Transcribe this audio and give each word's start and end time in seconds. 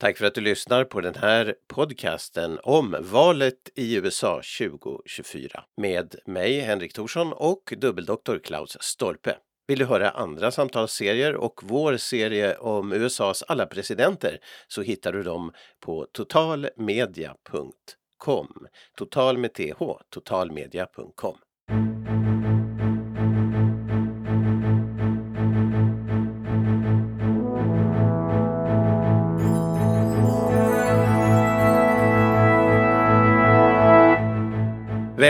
Tack 0.00 0.18
för 0.18 0.26
att 0.26 0.34
du 0.34 0.40
lyssnar 0.40 0.84
på 0.84 1.00
den 1.00 1.14
här 1.14 1.54
podcasten 1.68 2.58
om 2.62 2.96
valet 3.00 3.70
i 3.74 3.96
USA 3.96 4.40
2024 4.58 5.64
med 5.76 6.14
mig 6.26 6.60
Henrik 6.60 6.92
Thorsson 6.92 7.32
och 7.32 7.74
dubbeldoktor 7.76 8.40
Klaus 8.44 8.76
Stolpe. 8.80 9.36
Vill 9.68 9.78
du 9.78 9.84
höra 9.84 10.10
andra 10.10 10.50
samtalsserier 10.50 11.36
och 11.36 11.60
vår 11.62 11.96
serie 11.96 12.56
om 12.56 12.92
USAs 12.92 13.42
alla 13.42 13.66
presidenter 13.66 14.38
så 14.68 14.82
hittar 14.82 15.12
du 15.12 15.22
dem 15.22 15.52
på 15.80 16.06
totalmedia.com. 16.12 18.52
Total 18.96 19.38
med 19.38 19.54
th, 19.54 19.82
totalmedia.com. 20.14 21.36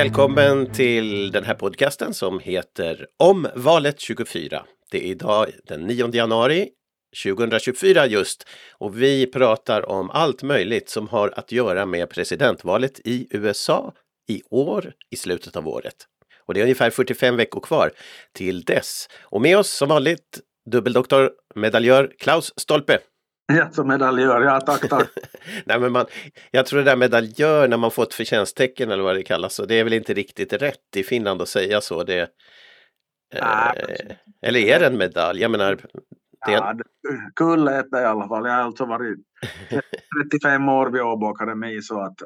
Välkommen 0.01 0.73
till 0.73 1.31
den 1.31 1.45
här 1.45 1.55
podcasten 1.55 2.15
som 2.15 2.39
heter 2.39 3.07
Om 3.17 3.49
valet 3.55 4.01
24. 4.01 4.63
Det 4.91 4.99
är 4.99 5.11
idag 5.11 5.51
den 5.65 5.81
9 5.81 6.11
januari 6.15 6.69
2024 7.25 8.07
just 8.07 8.49
och 8.79 9.03
vi 9.03 9.27
pratar 9.27 9.89
om 9.89 10.11
allt 10.11 10.43
möjligt 10.43 10.89
som 10.89 11.09
har 11.09 11.33
att 11.37 11.53
göra 11.53 11.87
med 11.87 12.11
presidentvalet 12.11 13.01
i 13.05 13.27
USA 13.31 13.93
i 14.29 14.43
år, 14.51 14.93
i 15.11 15.17
slutet 15.17 15.57
av 15.57 15.69
året. 15.69 15.97
Och 16.47 16.55
det 16.55 16.61
är 16.61 16.65
ungefär 16.65 16.91
45 16.91 17.37
veckor 17.37 17.61
kvar 17.61 17.93
till 18.33 18.65
dess. 18.65 19.09
Och 19.23 19.41
med 19.41 19.59
oss 19.59 19.71
som 19.71 19.89
vanligt 19.89 20.41
dubbeldoktor, 20.71 21.31
medaljör 21.55 22.13
Klaus 22.19 22.53
Stolpe. 22.57 22.99
Som 23.73 23.89
medaljör, 23.89 24.43
ja 24.43 24.61
tack, 24.61 24.89
tack. 24.89 25.09
Nej, 25.65 25.81
men 25.81 25.93
man, 25.93 26.07
jag 26.51 26.67
tror 26.67 26.79
det 26.79 26.85
där 26.85 26.97
medaljör 26.97 27.69
när 27.69 27.77
man 27.77 27.91
får 27.91 28.03
ett 28.03 28.15
förtjänsttecken 28.15 28.91
eller 28.91 29.03
vad 29.03 29.17
det 29.17 29.23
kallas, 29.23 29.55
så 29.55 29.65
det 29.65 29.75
är 29.75 29.85
väl 29.85 29.93
inte 29.93 30.15
riktigt 30.15 30.53
rätt 30.53 30.97
i 30.97 31.03
Finland 31.03 31.43
att 31.43 31.49
säga 31.49 31.81
så. 31.81 32.05
Det, 32.05 32.21
eh, 33.35 33.71
eller 34.43 34.61
är 34.61 34.81
det 34.81 34.87
en 34.87 34.99
medalj? 34.99 35.41
Jag 35.41 35.51
menar, 35.51 35.79
det 36.47 36.53
ja, 36.53 36.75
kul 37.37 37.65
lät 37.65 37.91
det 37.91 38.01
i 38.01 38.05
alla 38.05 38.29
fall. 38.29 38.47
Jag 38.47 38.53
har 38.53 38.63
alltså 38.63 38.87
varit 38.87 39.19
35 40.31 40.69
år 40.69 40.91
vid 40.91 41.03
Åbo 41.03 41.27
Akademi 41.27 41.83
så 41.83 42.01
att 42.01 42.17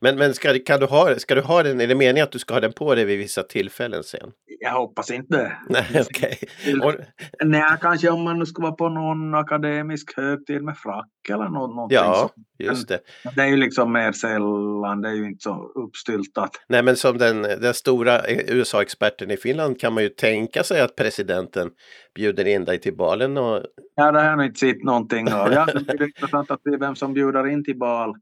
men, 0.00 0.16
men 0.16 0.34
ska, 0.34 0.58
kan 0.66 0.80
du 0.80 0.86
ha, 0.86 1.14
ska 1.14 1.34
du 1.34 1.40
ha 1.40 1.62
den, 1.62 1.80
är 1.80 1.86
det 1.86 1.94
meningen 1.94 2.24
att 2.24 2.32
du 2.32 2.38
ska 2.38 2.54
ha 2.54 2.60
den 2.60 2.72
på 2.72 2.94
dig 2.94 3.04
vid 3.04 3.18
vissa 3.18 3.42
tillfällen 3.42 4.02
sen? 4.02 4.30
Jag 4.60 4.70
hoppas 4.70 5.10
inte. 5.10 5.52
Nej, 5.68 6.04
okej. 6.10 6.38
Okay. 6.82 7.04
Nej, 7.44 7.76
kanske 7.80 8.10
om 8.10 8.22
man 8.22 8.38
nu 8.38 8.46
ska 8.46 8.62
vara 8.62 8.72
på 8.72 8.88
någon 8.88 9.34
akademisk 9.34 10.16
högtid 10.16 10.62
med 10.62 10.78
frack 10.78 11.08
eller 11.30 11.48
något, 11.48 11.92
Ja, 11.92 12.30
just 12.58 12.88
det. 12.88 13.00
Det 13.36 13.42
är 13.42 13.46
ju 13.46 13.56
liksom 13.56 13.92
mer 13.92 14.12
sällan, 14.12 15.02
det 15.02 15.08
är 15.08 15.14
ju 15.14 15.24
inte 15.24 15.42
så 15.42 15.72
uppstyltat. 15.74 16.50
Nej, 16.68 16.82
men 16.82 16.96
som 16.96 17.18
den, 17.18 17.42
den 17.42 17.74
stora 17.74 18.20
USA-experten 18.28 19.30
i 19.30 19.36
Finland 19.36 19.80
kan 19.80 19.92
man 19.92 20.02
ju 20.02 20.08
tänka 20.08 20.62
sig 20.62 20.80
att 20.80 20.96
presidenten 20.96 21.70
bjuder 22.14 22.44
in 22.44 22.64
dig 22.64 22.80
till 22.80 22.96
balen 22.96 23.36
och... 23.36 23.62
Ja, 23.94 24.12
det 24.12 24.20
har 24.20 24.26
jag 24.26 24.44
inte 24.46 24.60
sett 24.60 24.84
någonting 24.84 25.32
av. 25.32 25.52
Ja, 25.52 25.66
det 25.66 25.92
är 25.92 26.02
intressant 26.06 26.50
att 26.50 26.62
se 26.62 26.76
vem 26.76 26.96
som 26.96 27.14
bjuder 27.14 27.46
in 27.46 27.64
till 27.64 27.78
bal 27.78 28.14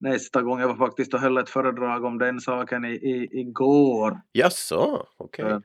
nästa 0.00 0.42
gång. 0.42 0.60
Jag 0.60 0.68
var 0.68 0.86
faktiskt 0.86 1.14
och 1.14 1.20
höll 1.20 1.38
ett 1.38 1.50
föredrag 1.50 2.04
om 2.04 2.18
den 2.18 2.40
saken 2.40 2.84
i, 2.84 2.92
i, 2.92 3.40
igår. 3.40 4.20
Jaså, 4.32 5.06
okej. 5.16 5.44
Okay. 5.44 5.60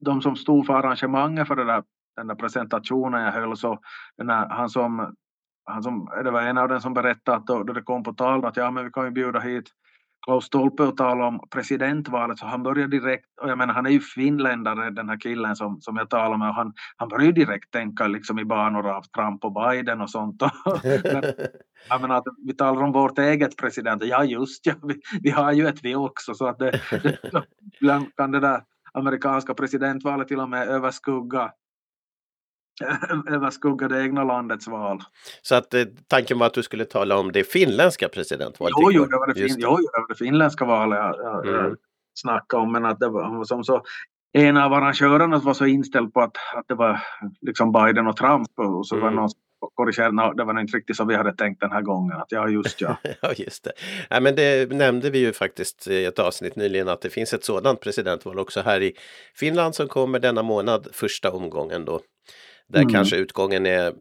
De 0.00 0.22
som 0.22 0.36
stod 0.36 0.66
för 0.66 0.74
arrangemanget 0.74 1.48
för 1.48 1.56
det 1.56 1.64
där, 1.64 1.82
den 2.16 2.26
där 2.26 2.34
presentationen 2.34 3.22
jag 3.22 3.32
höll 3.32 3.56
så 3.56 3.78
den 4.16 4.28
här, 4.28 4.48
han 4.48 4.68
som 4.68 5.14
han 5.64 5.82
som, 5.82 6.08
det 6.24 6.30
var 6.30 6.42
en 6.42 6.58
av 6.58 6.68
dem 6.68 6.80
som 6.80 6.94
berättade 6.94 7.36
att 7.36 7.46
då, 7.46 7.62
då 7.62 7.72
det 7.72 7.82
kom 7.82 8.02
på 8.02 8.12
tal 8.12 8.44
att 8.44 8.56
ja 8.56 8.70
men 8.70 8.84
vi 8.84 8.90
kan 8.90 9.04
ju 9.04 9.10
bjuda 9.10 9.40
hit 9.40 9.64
Klaus 10.24 10.44
Stolpe 10.44 10.82
och 10.82 10.96
tala 10.96 11.26
om 11.26 11.40
presidentvalet 11.50 12.38
så 12.38 12.46
han 12.46 12.62
började 12.62 12.98
direkt, 12.98 13.26
och 13.42 13.50
jag 13.50 13.58
menar 13.58 13.74
han 13.74 13.86
är 13.86 13.90
ju 13.90 14.00
finländare 14.00 14.90
den 14.90 15.08
här 15.08 15.20
killen 15.20 15.56
som, 15.56 15.80
som 15.80 15.96
jag 15.96 16.10
talar 16.10 16.36
med 16.36 16.48
och 16.48 16.54
han, 16.54 16.72
han 16.96 17.08
började 17.08 17.32
direkt 17.32 17.70
tänka 17.70 18.06
liksom 18.06 18.38
i 18.38 18.44
banor 18.44 18.90
av 18.90 19.02
Trump 19.02 19.44
och 19.44 19.52
Biden 19.52 20.00
och 20.00 20.10
sånt. 20.10 20.42
men, 21.04 21.24
jag 21.88 22.00
menar 22.00 22.16
att 22.16 22.24
vi 22.46 22.54
talar 22.54 22.82
om 22.82 22.92
vårt 22.92 23.18
eget 23.18 23.56
president, 23.56 24.04
ja 24.04 24.24
just 24.24 24.66
ja, 24.66 24.74
vi, 24.82 25.00
vi 25.22 25.30
har 25.30 25.52
ju 25.52 25.66
ett 25.66 25.78
vi 25.82 25.94
också 25.94 26.34
så 26.34 26.46
att 26.46 26.58
det, 26.58 26.80
det, 27.80 28.06
kan 28.16 28.30
det 28.30 28.40
där 28.40 28.62
amerikanska 28.92 29.54
presidentvalet 29.54 30.28
till 30.28 30.40
och 30.40 30.48
med 30.48 30.68
överskugga 30.68 31.52
överskugga 33.30 33.88
det 33.88 34.02
egna 34.02 34.24
landets 34.24 34.68
val. 34.68 35.02
Så 35.42 35.54
att 35.54 35.74
eh, 35.74 35.84
tanken 36.08 36.38
var 36.38 36.46
att 36.46 36.54
du 36.54 36.62
skulle 36.62 36.84
tala 36.84 37.16
om 37.16 37.32
det 37.32 37.44
finländska 37.44 38.08
presidentvalet? 38.08 38.74
Jo, 38.80 38.92
jo, 38.92 39.04
det 39.04 39.16
var 39.16 39.26
det, 39.26 39.34
fin 39.34 39.56
jo, 39.58 39.76
det, 39.76 40.00
var 40.00 40.08
det 40.08 40.14
finländska 40.14 40.64
valet 40.64 40.98
jag, 40.98 41.46
jag, 41.46 41.64
mm. 41.64 41.76
snackade 42.14 42.62
om. 42.62 42.72
Men 42.72 42.84
att 42.84 43.00
det 43.00 43.08
var 43.08 43.44
som 43.44 43.64
så, 43.64 43.82
en 44.32 44.56
av 44.56 44.72
arrangörerna 44.72 45.38
var 45.38 45.54
så 45.54 45.66
inställd 45.66 46.14
på 46.14 46.20
att, 46.20 46.36
att 46.54 46.68
det 46.68 46.74
var 46.74 47.00
liksom 47.40 47.72
Biden 47.72 48.06
och 48.06 48.16
Trump 48.16 48.58
och 48.58 48.86
så 48.86 48.94
mm. 48.94 49.04
var 49.04 49.10
någon 49.10 49.30
korrigerade, 49.74 50.32
det 50.36 50.44
var 50.44 50.60
inte 50.60 50.76
riktigt 50.76 50.96
som 50.96 51.08
vi 51.08 51.14
hade 51.14 51.32
tänkt 51.32 51.60
den 51.60 51.72
här 51.72 51.82
gången. 51.82 52.16
Att 52.16 52.32
ja, 52.32 52.48
just 52.48 52.80
ja. 52.80 52.96
ja, 53.20 53.32
just 53.36 53.64
det. 53.64 53.72
Ja, 54.10 54.20
men 54.20 54.34
det 54.34 54.72
nämnde 54.72 55.10
vi 55.10 55.18
ju 55.18 55.32
faktiskt 55.32 55.88
i 55.88 56.04
ett 56.04 56.18
avsnitt 56.18 56.56
nyligen 56.56 56.88
att 56.88 57.00
det 57.00 57.10
finns 57.10 57.32
ett 57.34 57.44
sådant 57.44 57.80
presidentval 57.80 58.38
också 58.38 58.60
här 58.60 58.82
i 58.82 58.92
Finland 59.34 59.74
som 59.74 59.88
kommer 59.88 60.18
denna 60.18 60.42
månad, 60.42 60.88
första 60.92 61.32
omgången 61.32 61.84
då. 61.84 62.00
Där 62.68 62.80
mm. 62.80 62.92
kanske 62.92 63.16
utgången 63.16 63.66
är 63.66 63.94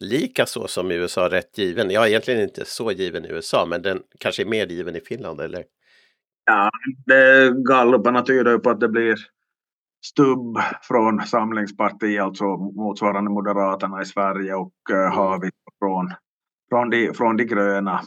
lika 0.00 0.46
så 0.46 0.68
som 0.68 0.90
i 0.90 0.94
USA 0.94 1.28
rätt 1.28 1.58
given. 1.58 1.90
Ja, 1.90 2.06
egentligen 2.06 2.40
inte 2.40 2.64
så 2.64 2.92
given 2.92 3.24
i 3.24 3.28
USA, 3.28 3.66
men 3.66 3.82
den 3.82 4.02
kanske 4.18 4.42
är 4.42 4.46
mer 4.46 4.66
given 4.66 4.96
i 4.96 5.00
Finland, 5.00 5.40
eller? 5.40 5.64
Ja, 6.44 6.70
det, 7.06 7.52
galluparna 7.68 8.22
tyder 8.22 8.58
på 8.58 8.70
att 8.70 8.80
det 8.80 8.88
blir 8.88 9.16
stubb 10.06 10.58
från 10.82 11.26
Samlingspartiet, 11.26 12.22
alltså 12.22 12.44
motsvarande 12.56 13.30
Moderaterna 13.30 14.02
i 14.02 14.04
Sverige 14.04 14.54
och 14.54 14.74
uh, 14.90 14.98
mm. 14.98 15.12
Havik 15.12 15.54
från, 15.78 16.12
från, 16.68 16.90
de, 16.90 17.14
från 17.14 17.36
de 17.36 17.44
gröna. 17.44 18.00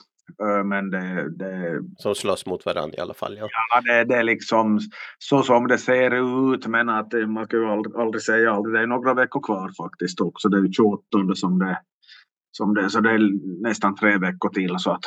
Men 0.66 0.90
det, 0.90 1.30
det... 1.38 1.82
Som 1.98 2.16
slåss 2.16 2.46
mot 2.46 2.66
varandra 2.66 2.98
i 2.98 3.02
alla 3.02 3.14
fall. 3.14 3.38
Ja, 3.38 3.48
ja 3.70 3.82
det, 3.82 4.04
det 4.04 4.16
är 4.16 4.24
liksom 4.24 4.80
så 5.20 5.44
som 5.44 5.68
det 5.68 5.78
ser 5.78 6.12
ut. 6.54 6.68
Men 6.68 6.90
att 6.90 7.14
man 7.28 7.48
kan 7.48 7.60
ju 7.60 7.66
aldrig, 7.66 7.96
aldrig 7.96 8.22
säga 8.22 8.52
aldrig. 8.52 8.76
Det 8.76 8.82
är 8.82 8.88
några 8.88 9.14
veckor 9.14 9.42
kvar 9.42 9.72
faktiskt 9.84 10.22
också. 10.22 10.50
Det 10.50 10.58
är 10.58 10.72
28 10.72 11.36
som 11.36 11.60
det, 11.60 11.80
som 12.52 12.74
det 12.74 12.90
Så 12.90 13.00
det 13.00 13.10
är 13.10 13.30
nästan 13.64 13.96
tre 13.96 14.18
veckor 14.18 14.50
till. 14.50 14.76
Så 14.80 14.92
att 14.92 15.06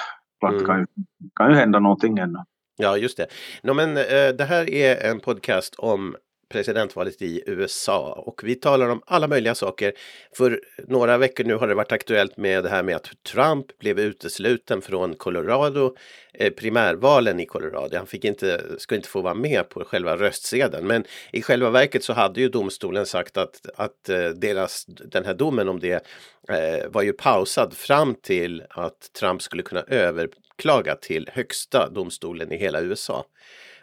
mm. 0.53 0.65
kan, 0.65 0.81
ju, 0.81 0.87
kan 1.35 1.51
ju 1.51 1.57
hända 1.57 1.79
någonting 1.79 2.19
ännu. 2.19 2.39
Ja, 2.77 2.97
just 2.97 3.17
det. 3.17 3.27
No, 3.63 3.75
men, 3.75 3.95
det 4.39 4.47
här 4.49 4.71
är 4.71 5.11
en 5.11 5.21
podcast 5.21 5.75
om 5.79 6.17
presidentvalet 6.49 7.23
i 7.23 7.43
USA 7.47 8.13
och 8.13 8.41
vi 8.45 8.55
talar 8.55 8.89
om 8.89 9.03
alla 9.07 9.29
möjliga 9.29 9.55
saker. 9.55 9.93
För 10.37 10.61
några 10.89 11.19
veckor 11.19 11.45
nu 11.45 11.55
har 11.55 11.69
det 11.69 11.75
varit 11.75 11.93
aktuellt 11.93 12.37
med 12.37 12.65
det 12.65 12.71
här 12.71 12.83
med 12.83 12.97
att 12.97 13.11
Trump 13.23 13.79
blev 13.79 13.99
utesluten 13.99 14.83
från 14.83 15.15
Colorado, 15.15 15.97
eh, 16.35 16.53
primärvalen 16.53 17.41
i 17.41 17.47
Colorado. 17.47 17.97
Han 17.97 18.07
fick 18.07 18.25
inte, 18.25 18.63
skulle 18.79 18.97
inte 18.97 19.09
få 19.09 19.21
vara 19.21 19.35
med 19.35 19.69
på 19.69 19.85
själva 19.85 20.17
röstsedeln. 20.17 20.87
Men 20.87 21.05
i 21.33 21.43
själva 21.43 21.71
verket 21.71 22.05
så 22.05 22.13
hade 22.13 22.41
ju 22.41 22.49
domstolen 22.49 23.07
sagt 23.07 23.37
att, 23.37 23.61
att 23.77 24.09
eh, 24.09 24.29
deras, 24.29 24.85
den 24.87 25.25
här 25.25 25.35
domen 25.35 25.69
om 25.69 25.81
det 25.81 26.07
eh, 26.49 26.89
var 26.89 27.03
ju 27.03 27.13
pausad 27.13 27.75
fram 27.75 28.15
till 28.15 28.65
att 28.71 29.13
Trump 29.13 29.43
skulle 29.43 29.63
kunna 29.63 29.83
överklaga 29.83 30.95
till 30.95 31.31
högsta 31.33 31.89
domstolen 31.91 32.53
i 32.53 32.57
hela 32.57 32.81
USA. 32.81 33.25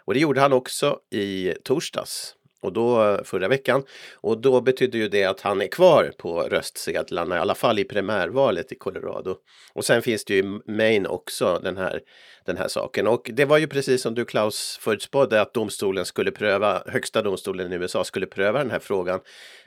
Och 0.04 0.14
det 0.14 0.20
gjorde 0.20 0.40
han 0.40 0.52
också 0.52 0.98
i 1.10 1.54
torsdags 1.64 2.34
och 2.64 2.72
då 2.72 3.18
förra 3.24 3.48
veckan. 3.48 3.82
Och 4.20 4.40
då 4.40 4.60
betyder 4.60 4.98
ju 4.98 5.08
det 5.08 5.24
att 5.24 5.40
han 5.40 5.60
är 5.60 5.66
kvar 5.66 6.12
på 6.18 6.40
röstsedlarna, 6.40 7.36
i 7.36 7.38
alla 7.38 7.54
fall 7.54 7.78
i 7.78 7.84
primärvalet 7.84 8.72
i 8.72 8.74
Colorado. 8.74 9.34
Och 9.74 9.84
sen 9.84 10.02
finns 10.02 10.24
det 10.24 10.34
ju 10.34 10.40
i 10.40 10.72
Maine 10.72 11.06
också 11.06 11.60
den 11.62 11.76
här, 11.76 12.00
den 12.46 12.56
här 12.56 12.68
saken. 12.68 13.06
Och 13.06 13.30
det 13.34 13.44
var 13.44 13.58
ju 13.58 13.66
precis 13.66 14.02
som 14.02 14.14
du 14.14 14.24
Klaus 14.24 14.78
förutspådde 14.80 15.40
att 15.40 15.54
domstolen 15.54 16.04
skulle 16.04 16.30
pröva, 16.30 16.82
högsta 16.86 17.22
domstolen 17.22 17.72
i 17.72 17.76
USA 17.76 18.04
skulle 18.04 18.26
pröva 18.26 18.58
den 18.58 18.70
här 18.70 18.78
frågan. 18.78 19.20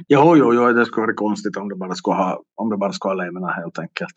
Jo, 0.07 0.35
jo, 0.37 0.53
jo, 0.53 0.73
det 0.73 0.85
skulle 0.85 1.05
vara 1.05 1.15
konstigt 1.15 1.57
om 1.57 1.69
det 1.69 1.75
bara 1.75 1.95
skulle 1.95 2.15
ha, 2.15 2.43
om 2.55 2.69
det 2.69 2.77
bara 2.77 2.91
skulle 2.91 3.13
ha 3.13 3.23
lämnat 3.23 3.55
helt 3.55 3.79
enkelt. 3.79 4.13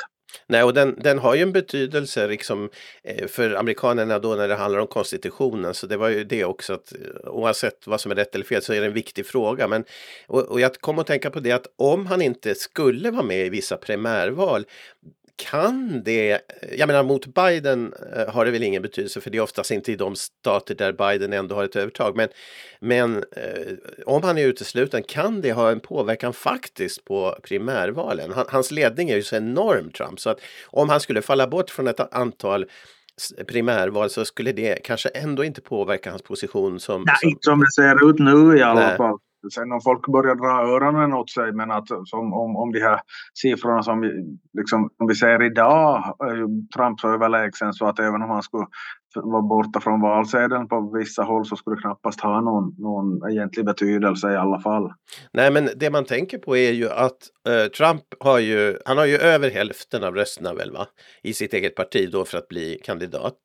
Nej, 0.47 0.62
och 0.62 0.75
den, 0.75 0.97
den 0.99 1.19
har 1.19 1.35
ju 1.35 1.43
en 1.43 1.53
betydelse 1.53 2.27
liksom, 2.27 2.71
eh, 3.03 3.27
för 3.27 3.55
amerikanerna 3.55 4.19
då 4.19 4.35
när 4.35 4.49
det 4.49 4.55
handlar 4.55 4.81
om 4.81 4.87
konstitutionen. 4.87 5.75
Så 5.75 5.87
det 5.87 5.97
var 5.97 6.09
ju 6.09 6.25
det 6.25 6.44
också 6.44 6.73
att 6.73 6.93
eh, 6.93 7.31
oavsett 7.31 7.87
vad 7.87 8.00
som 8.00 8.11
är 8.11 8.17
rätt 8.17 8.35
eller 8.35 8.44
fel 8.44 8.62
så 8.62 8.73
är 8.73 8.81
det 8.81 8.87
en 8.87 8.93
viktig 8.93 9.27
fråga. 9.27 9.69
Men, 9.69 9.85
och, 10.27 10.43
och 10.43 10.61
jag 10.61 10.75
kom 10.75 10.99
att 10.99 11.06
tänka 11.06 11.31
på 11.31 11.41
det 11.41 11.53
att 11.53 11.67
om 11.77 12.06
han 12.06 12.23
inte 12.23 12.55
skulle 12.55 13.11
vara 13.11 13.23
med 13.23 13.47
i 13.47 13.49
vissa 13.49 13.77
primärval 13.77 14.65
kan 15.40 16.02
det, 16.04 16.40
jag 16.78 16.87
menar 16.87 17.02
mot 17.02 17.26
Biden 17.26 17.94
eh, 18.16 18.34
har 18.34 18.44
det 18.44 18.50
väl 18.50 18.62
ingen 18.62 18.82
betydelse 18.82 19.20
för 19.20 19.31
det 19.31 19.38
är 19.38 19.42
oftast 19.42 19.70
inte 19.70 19.92
i 19.92 19.96
de 19.96 20.16
stater 20.16 20.75
där 20.75 20.92
Biden 20.92 21.32
ändå 21.32 21.54
har 21.54 21.64
ett 21.64 21.76
övertag. 21.76 22.16
Men, 22.16 22.28
men 22.81 23.16
eh, 23.16 23.72
om 24.06 24.22
han 24.22 24.38
är 24.38 24.46
utesluten 24.46 25.02
kan 25.02 25.40
det 25.40 25.52
ha 25.52 25.70
en 25.70 25.81
påverkan 25.81 26.32
faktiskt 26.32 27.04
på 27.04 27.37
primärvalen. 27.42 28.32
Han, 28.32 28.46
hans 28.48 28.70
ledning 28.70 29.10
är 29.10 29.16
ju 29.16 29.22
så 29.22 29.37
enorm 29.37 29.90
Trump 29.90 30.20
så 30.20 30.31
att 30.31 30.40
om 30.66 30.88
han 30.88 31.00
skulle 31.00 31.22
falla 31.22 31.46
bort 31.46 31.70
från 31.70 31.88
ett 31.88 32.14
antal 32.14 32.66
primärval 33.46 34.10
så 34.10 34.25
skulle 34.25 34.52
det 34.52 34.84
kanske 34.84 35.08
ändå 35.08 35.44
inte 35.44 35.60
påverka 35.60 36.10
hans 36.10 36.22
position 36.22 36.81
som... 36.81 37.02
Nej, 37.06 37.16
som... 37.20 37.38
som 37.40 37.60
det 37.60 37.72
ser 37.72 38.10
ut 38.10 38.19
nu 38.19 38.58
i 38.58 38.62
alla 38.62 38.96
fall. 38.96 39.19
Sen 39.54 39.72
om 39.72 39.81
folk 39.81 40.06
börjar 40.06 40.34
dra 40.34 40.75
öronen 40.75 41.14
åt 41.14 41.31
sig, 41.31 41.52
men 41.52 41.70
att 41.70 41.88
som, 42.04 42.32
om, 42.32 42.56
om 42.56 42.72
de 42.72 42.81
här 42.81 43.00
siffrorna 43.34 43.82
som 43.82 44.00
vi, 44.00 44.38
liksom, 44.52 44.90
om 44.98 45.06
vi 45.06 45.14
ser 45.14 45.42
idag, 45.42 46.16
är 46.19 46.37
ju 46.37 46.46
Trump 46.76 47.04
överlägsen 47.04 47.72
så 47.72 47.87
att 47.87 47.98
även 47.98 48.22
om 48.22 48.31
han 48.31 48.42
skulle 48.42 48.66
vara 49.14 49.42
borta 49.42 49.80
från 49.80 50.00
valsedeln 50.00 50.68
på 50.68 50.92
vissa 50.98 51.22
håll 51.22 51.46
så 51.46 51.56
skulle 51.56 51.76
det 51.76 51.82
knappast 51.82 52.20
ha 52.20 52.40
någon, 52.40 52.74
någon 52.78 53.30
egentlig 53.30 53.66
betydelse 53.66 54.32
i 54.32 54.36
alla 54.36 54.60
fall. 54.60 54.92
Nej, 55.32 55.50
men 55.50 55.68
det 55.76 55.90
man 55.90 56.04
tänker 56.04 56.38
på 56.38 56.56
är 56.56 56.72
ju 56.72 56.90
att 56.90 57.18
eh, 57.48 57.70
Trump 57.70 58.02
har 58.20 58.38
ju, 58.38 58.78
han 58.86 58.98
har 58.98 59.06
ju 59.06 59.16
över 59.16 59.50
hälften 59.50 60.04
av 60.04 60.14
rösterna 60.14 60.54
väl 60.54 60.72
va? 60.72 60.86
I 61.22 61.32
sitt 61.32 61.54
eget 61.54 61.74
parti 61.74 62.10
då 62.12 62.24
för 62.24 62.38
att 62.38 62.48
bli 62.48 62.80
kandidat. 62.84 63.36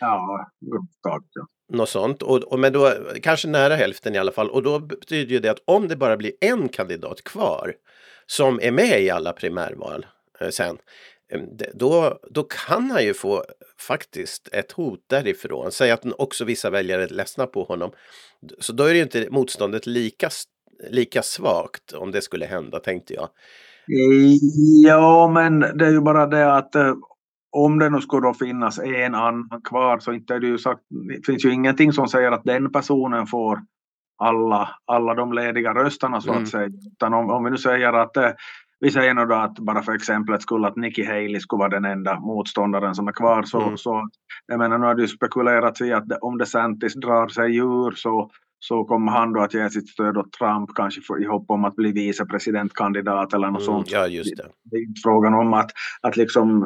Ja, 0.00 0.46
upptag, 0.60 1.24
ja. 1.32 1.46
Något 1.72 1.88
sånt, 1.88 2.22
och, 2.22 2.36
och, 2.36 2.58
men 2.58 2.72
då 2.72 2.92
kanske 3.22 3.48
nära 3.48 3.74
hälften 3.74 4.14
i 4.14 4.18
alla 4.18 4.32
fall. 4.32 4.50
Och 4.50 4.62
då 4.62 4.78
betyder 4.78 5.32
ju 5.32 5.38
det 5.38 5.50
att 5.50 5.62
om 5.64 5.88
det 5.88 5.96
bara 5.96 6.16
blir 6.16 6.32
en 6.40 6.68
kandidat 6.68 7.24
kvar 7.24 7.72
som 8.26 8.60
är 8.62 8.70
med 8.70 9.02
i 9.02 9.10
alla 9.10 9.32
primärval 9.32 10.06
eh, 10.40 10.48
sen, 10.48 10.76
då, 11.74 12.18
då 12.30 12.42
kan 12.42 12.90
han 12.90 13.04
ju 13.04 13.14
få 13.14 13.44
faktiskt 13.78 14.48
ett 14.52 14.72
hot 14.72 15.00
därifrån. 15.06 15.72
Säg 15.72 15.90
att 15.90 16.06
också 16.18 16.44
vissa 16.44 16.70
väljare 16.70 17.02
är 17.02 17.08
ledsna 17.08 17.46
på 17.46 17.64
honom. 17.64 17.90
Så 18.58 18.72
då 18.72 18.84
är 18.84 18.88
det 18.88 18.96
ju 18.96 19.02
inte 19.02 19.28
motståndet 19.30 19.86
lika, 19.86 20.28
lika 20.90 21.22
svagt 21.22 21.92
om 21.92 22.10
det 22.10 22.22
skulle 22.22 22.46
hända, 22.46 22.80
tänkte 22.80 23.14
jag. 23.14 23.28
Ja, 24.84 25.30
men 25.34 25.60
det 25.60 25.86
är 25.86 25.90
ju 25.90 26.00
bara 26.00 26.26
det 26.26 26.54
att 26.54 26.74
eh, 26.74 26.94
om 27.50 27.78
det 27.78 27.90
nu 27.90 28.00
skulle 28.00 28.26
då 28.26 28.34
finnas 28.34 28.78
en 28.78 29.14
annan 29.14 29.60
kvar 29.64 29.98
så 29.98 30.12
inte 30.12 30.34
är 30.34 30.40
det 30.40 30.46
ju 30.46 30.58
sagt, 30.58 30.80
det 30.88 31.26
finns 31.26 31.44
ju 31.44 31.52
ingenting 31.52 31.92
som 31.92 32.08
säger 32.08 32.32
att 32.32 32.44
den 32.44 32.72
personen 32.72 33.26
får 33.26 33.58
alla, 34.18 34.68
alla 34.84 35.14
de 35.14 35.32
lediga 35.32 35.74
rösterna 35.74 36.20
så 36.20 36.30
mm. 36.30 36.42
att 36.42 36.48
säga. 36.48 36.70
Utan 36.92 37.14
om, 37.14 37.30
om 37.30 37.44
vi 37.44 37.50
nu 37.50 37.58
säger 37.58 37.92
att 37.92 38.16
eh, 38.16 38.30
vi 38.82 38.90
säger 38.90 39.14
nu 39.14 39.26
då 39.26 39.34
att 39.34 39.58
bara 39.58 39.82
för 39.82 39.92
exemplet 39.92 40.42
skulle 40.42 40.66
att 40.66 40.76
Nikki 40.76 41.04
Haley 41.04 41.40
skulle 41.40 41.58
vara 41.58 41.68
den 41.68 41.84
enda 41.84 42.20
motståndaren 42.20 42.94
som 42.94 43.08
är 43.08 43.12
kvar 43.12 43.42
så, 43.42 43.62
mm. 43.62 43.76
så 43.76 44.08
jag 44.46 44.58
menar 44.58 44.78
nu 44.78 44.86
har 44.86 44.94
det 44.94 45.02
ju 45.02 45.08
spekulerats 45.08 45.80
i 45.80 45.92
att 45.92 46.04
om 46.20 46.38
DeSantis 46.38 46.94
drar 46.94 47.28
sig 47.28 47.56
ur 47.56 47.90
så 47.90 48.30
så 48.64 48.84
kommer 48.84 49.12
han 49.12 49.32
då 49.32 49.40
att 49.40 49.54
ge 49.54 49.70
sitt 49.70 49.88
stöd 49.88 50.16
åt 50.16 50.32
Trump, 50.32 50.70
kanske 50.74 51.00
för, 51.00 51.22
i 51.22 51.26
hopp 51.26 51.50
om 51.50 51.64
att 51.64 51.76
bli 51.76 51.92
vicepresidentkandidat 51.92 53.34
eller 53.34 53.46
något 53.46 53.62
mm, 53.62 53.66
sånt. 53.66 53.90
Ja, 53.90 54.06
just 54.06 54.36
det. 54.36 54.48
det. 54.64 54.76
är 54.76 54.80
inte 54.80 55.00
frågan 55.04 55.34
om 55.34 55.54
att, 55.54 55.70
att 56.00 56.16
liksom 56.16 56.62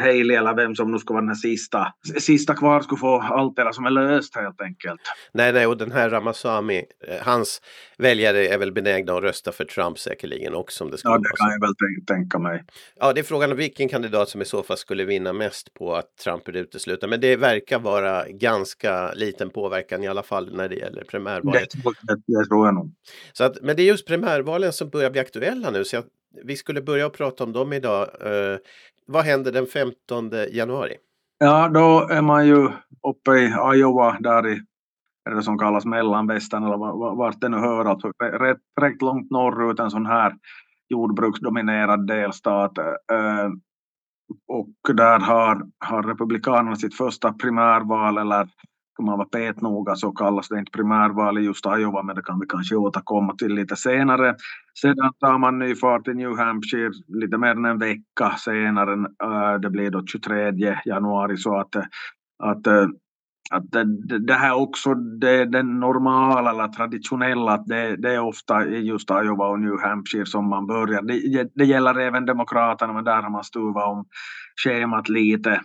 Haley 0.00 0.36
eller 0.36 0.54
vem 0.54 0.74
som 0.74 0.92
nu 0.92 0.98
ska 0.98 1.14
vara 1.14 1.24
den 1.24 1.36
sista, 1.36 1.86
sista 2.18 2.54
kvar 2.54 2.80
skulle 2.80 2.98
få 2.98 3.20
allt 3.20 3.56
det 3.56 3.72
som 3.72 3.86
är 3.86 3.90
löst 3.90 4.36
helt 4.36 4.60
enkelt. 4.60 5.00
Nej, 5.32 5.52
nej, 5.52 5.66
och 5.66 5.76
den 5.76 5.92
här 5.92 6.10
Ramaswamy, 6.10 6.78
eh, 7.08 7.26
hans 7.26 7.62
väljare 7.98 8.48
är 8.48 8.58
väl 8.58 8.72
benägna 8.72 9.12
att 9.12 9.22
rösta 9.22 9.52
för 9.52 9.64
Trump 9.64 9.98
säkerligen 9.98 10.54
också. 10.54 10.84
Om 10.84 10.90
det 10.90 10.96
ja, 11.02 11.18
det 11.18 11.36
kan 11.36 11.50
jag 11.50 11.60
väl 11.60 12.04
tänka 12.06 12.38
mig. 12.38 12.64
Ja, 13.00 13.12
det 13.12 13.20
är 13.20 13.24
frågan 13.24 13.50
om 13.50 13.56
vilken 13.56 13.88
kandidat 13.88 14.28
som 14.28 14.42
i 14.42 14.44
så 14.44 14.62
fall 14.62 14.76
skulle 14.76 15.04
vinna 15.04 15.32
mest 15.32 15.74
på 15.74 15.94
att 15.94 16.16
Trump 16.24 16.48
är 16.48 16.56
utesluten. 16.56 17.10
Men 17.10 17.20
det 17.20 17.36
verkar 17.36 17.78
vara 17.78 18.28
ganska 18.28 19.12
liten 19.12 19.50
påverkan 19.50 20.04
i 20.04 20.08
alla 20.08 20.22
fall 20.22 20.56
när 20.56 20.68
det 20.68 20.76
gäller 20.76 21.04
primär 21.04 21.33
primärvalet. 21.40 21.70
Det, 22.02 22.38
det 22.38 22.44
tror 22.44 22.66
jag 22.66 22.74
nog. 22.74 22.94
Så 23.32 23.44
att, 23.44 23.62
men 23.62 23.76
det 23.76 23.82
är 23.82 23.86
just 23.86 24.06
primärvalen 24.06 24.72
som 24.72 24.88
börjar 24.88 25.10
bli 25.10 25.20
aktuella 25.20 25.70
nu. 25.70 25.84
Så 25.84 25.96
jag, 25.96 26.04
vi 26.44 26.56
skulle 26.56 26.82
börja 26.82 27.10
prata 27.10 27.44
om 27.44 27.52
dem 27.52 27.72
idag. 27.72 28.08
Uh, 28.26 28.58
vad 29.06 29.24
händer 29.24 29.52
den 29.52 29.66
15 29.66 30.30
januari? 30.52 30.96
Ja, 31.38 31.68
då 31.68 32.08
är 32.10 32.22
man 32.22 32.46
ju 32.46 32.68
uppe 33.08 33.30
i 33.30 33.54
Iowa, 33.74 34.16
där 34.20 34.48
i 34.48 34.60
det 35.30 35.42
som 35.42 35.58
kallas 35.58 35.84
mellanvästern 35.84 36.64
eller 36.64 37.16
vart 37.16 37.40
det 37.40 37.48
nu 37.48 37.56
hör, 37.56 37.84
alltså 37.84 38.08
rätt, 38.22 38.58
rätt 38.80 39.02
långt 39.02 39.30
norrut, 39.30 39.80
en 39.80 39.90
sån 39.90 40.06
här 40.06 40.34
jordbruksdominerad 40.88 42.06
delstat. 42.06 42.78
Uh, 42.78 43.50
och 44.48 44.94
där 44.94 45.18
har, 45.18 45.66
har 45.78 46.02
Republikanerna 46.02 46.76
sitt 46.76 46.96
första 46.96 47.32
primärval 47.32 48.18
eller 48.18 48.48
ska 48.94 49.02
man 49.02 49.18
vara 49.18 49.28
petnoga 49.28 49.94
så 49.94 50.12
kallas 50.12 50.48
det 50.48 50.58
inte 50.58 50.70
primärval 50.72 51.38
i 51.38 51.40
just 51.40 51.66
Iowa, 51.66 52.02
men 52.02 52.16
det 52.16 52.22
kan 52.22 52.40
vi 52.40 52.46
kanske 52.46 52.76
återkomma 52.76 53.34
till 53.34 53.54
lite 53.54 53.76
senare. 53.76 54.34
Sedan 54.80 55.12
tar 55.20 55.38
man 55.38 55.58
ny 55.58 55.74
fart 55.74 56.08
i 56.08 56.14
New 56.14 56.38
Hampshire 56.38 56.90
lite 57.08 57.38
mer 57.38 57.50
än 57.50 57.64
en 57.64 57.78
vecka 57.78 58.30
senare. 58.38 58.92
Äh, 59.22 59.60
det 59.60 59.70
blir 59.70 59.90
då 59.90 60.06
23 60.06 60.78
januari 60.84 61.36
så 61.36 61.56
att, 61.56 61.76
att 62.42 62.66
äh, 62.66 62.86
att 63.50 63.72
det, 63.72 64.18
det, 64.18 64.34
här 64.34 64.54
också 64.54 64.94
det, 64.94 65.44
det 65.44 65.62
normala 65.62 66.50
eller 66.50 66.68
traditionella, 66.68 67.52
att 67.52 67.66
det, 67.66 67.96
det 67.96 68.14
är 68.14 68.20
ofta 68.20 68.66
i 68.66 68.78
just 68.78 69.10
Iowa 69.10 69.48
och 69.48 69.60
New 69.60 69.80
Hampshire 69.80 70.26
som 70.26 70.48
man 70.48 70.66
börjar. 70.66 71.02
Det, 71.02 71.50
det 71.54 71.64
gäller 71.64 71.98
även 71.98 72.26
Demokraterna, 72.26 72.92
men 72.92 73.04
där 73.04 73.22
har 73.22 73.30
man 73.30 73.44
stuvat 73.44 73.86
om 73.86 74.04
schemat 74.64 75.08
lite. 75.08 75.60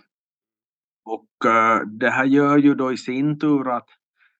Och 1.14 1.50
uh, 1.50 1.88
det 1.98 2.10
här 2.10 2.24
gör 2.24 2.58
ju 2.58 2.74
då 2.74 2.92
i 2.92 2.96
sin 2.96 3.38
tur 3.38 3.76
att 3.76 3.86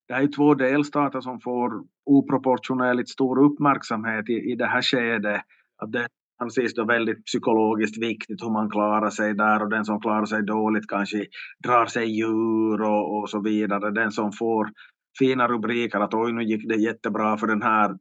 det 0.08 0.14
här 0.14 0.22
är 0.22 0.32
två 0.36 0.54
delstater 0.54 1.20
som 1.20 1.40
får 1.40 1.70
oproportionerligt 2.06 3.08
stor 3.08 3.44
uppmärksamhet 3.44 4.28
i, 4.28 4.52
i 4.52 4.56
det 4.56 4.66
här 4.66 4.82
skedet. 4.82 5.40
Att 5.82 5.92
det 5.92 6.06
anses 6.42 6.74
då 6.74 6.84
väldigt 6.84 7.24
psykologiskt 7.24 8.02
viktigt 8.02 8.42
hur 8.42 8.50
man 8.50 8.70
klarar 8.70 9.10
sig 9.10 9.34
där 9.34 9.62
och 9.62 9.70
den 9.70 9.84
som 9.84 10.00
klarar 10.00 10.24
sig 10.24 10.42
dåligt 10.42 10.88
kanske 10.88 11.26
drar 11.64 11.86
sig 11.86 12.06
djur 12.06 12.82
och, 12.82 13.18
och 13.18 13.30
så 13.30 13.40
vidare. 13.40 13.90
Den 13.90 14.12
som 14.12 14.32
får 14.32 14.70
fina 15.18 15.48
rubriker 15.48 16.00
att 16.00 16.14
oj 16.14 16.32
nu 16.32 16.42
gick 16.42 16.68
det 16.68 16.76
jättebra 16.76 17.36
för 17.36 17.46
den 17.46 17.62
här, 17.62 17.98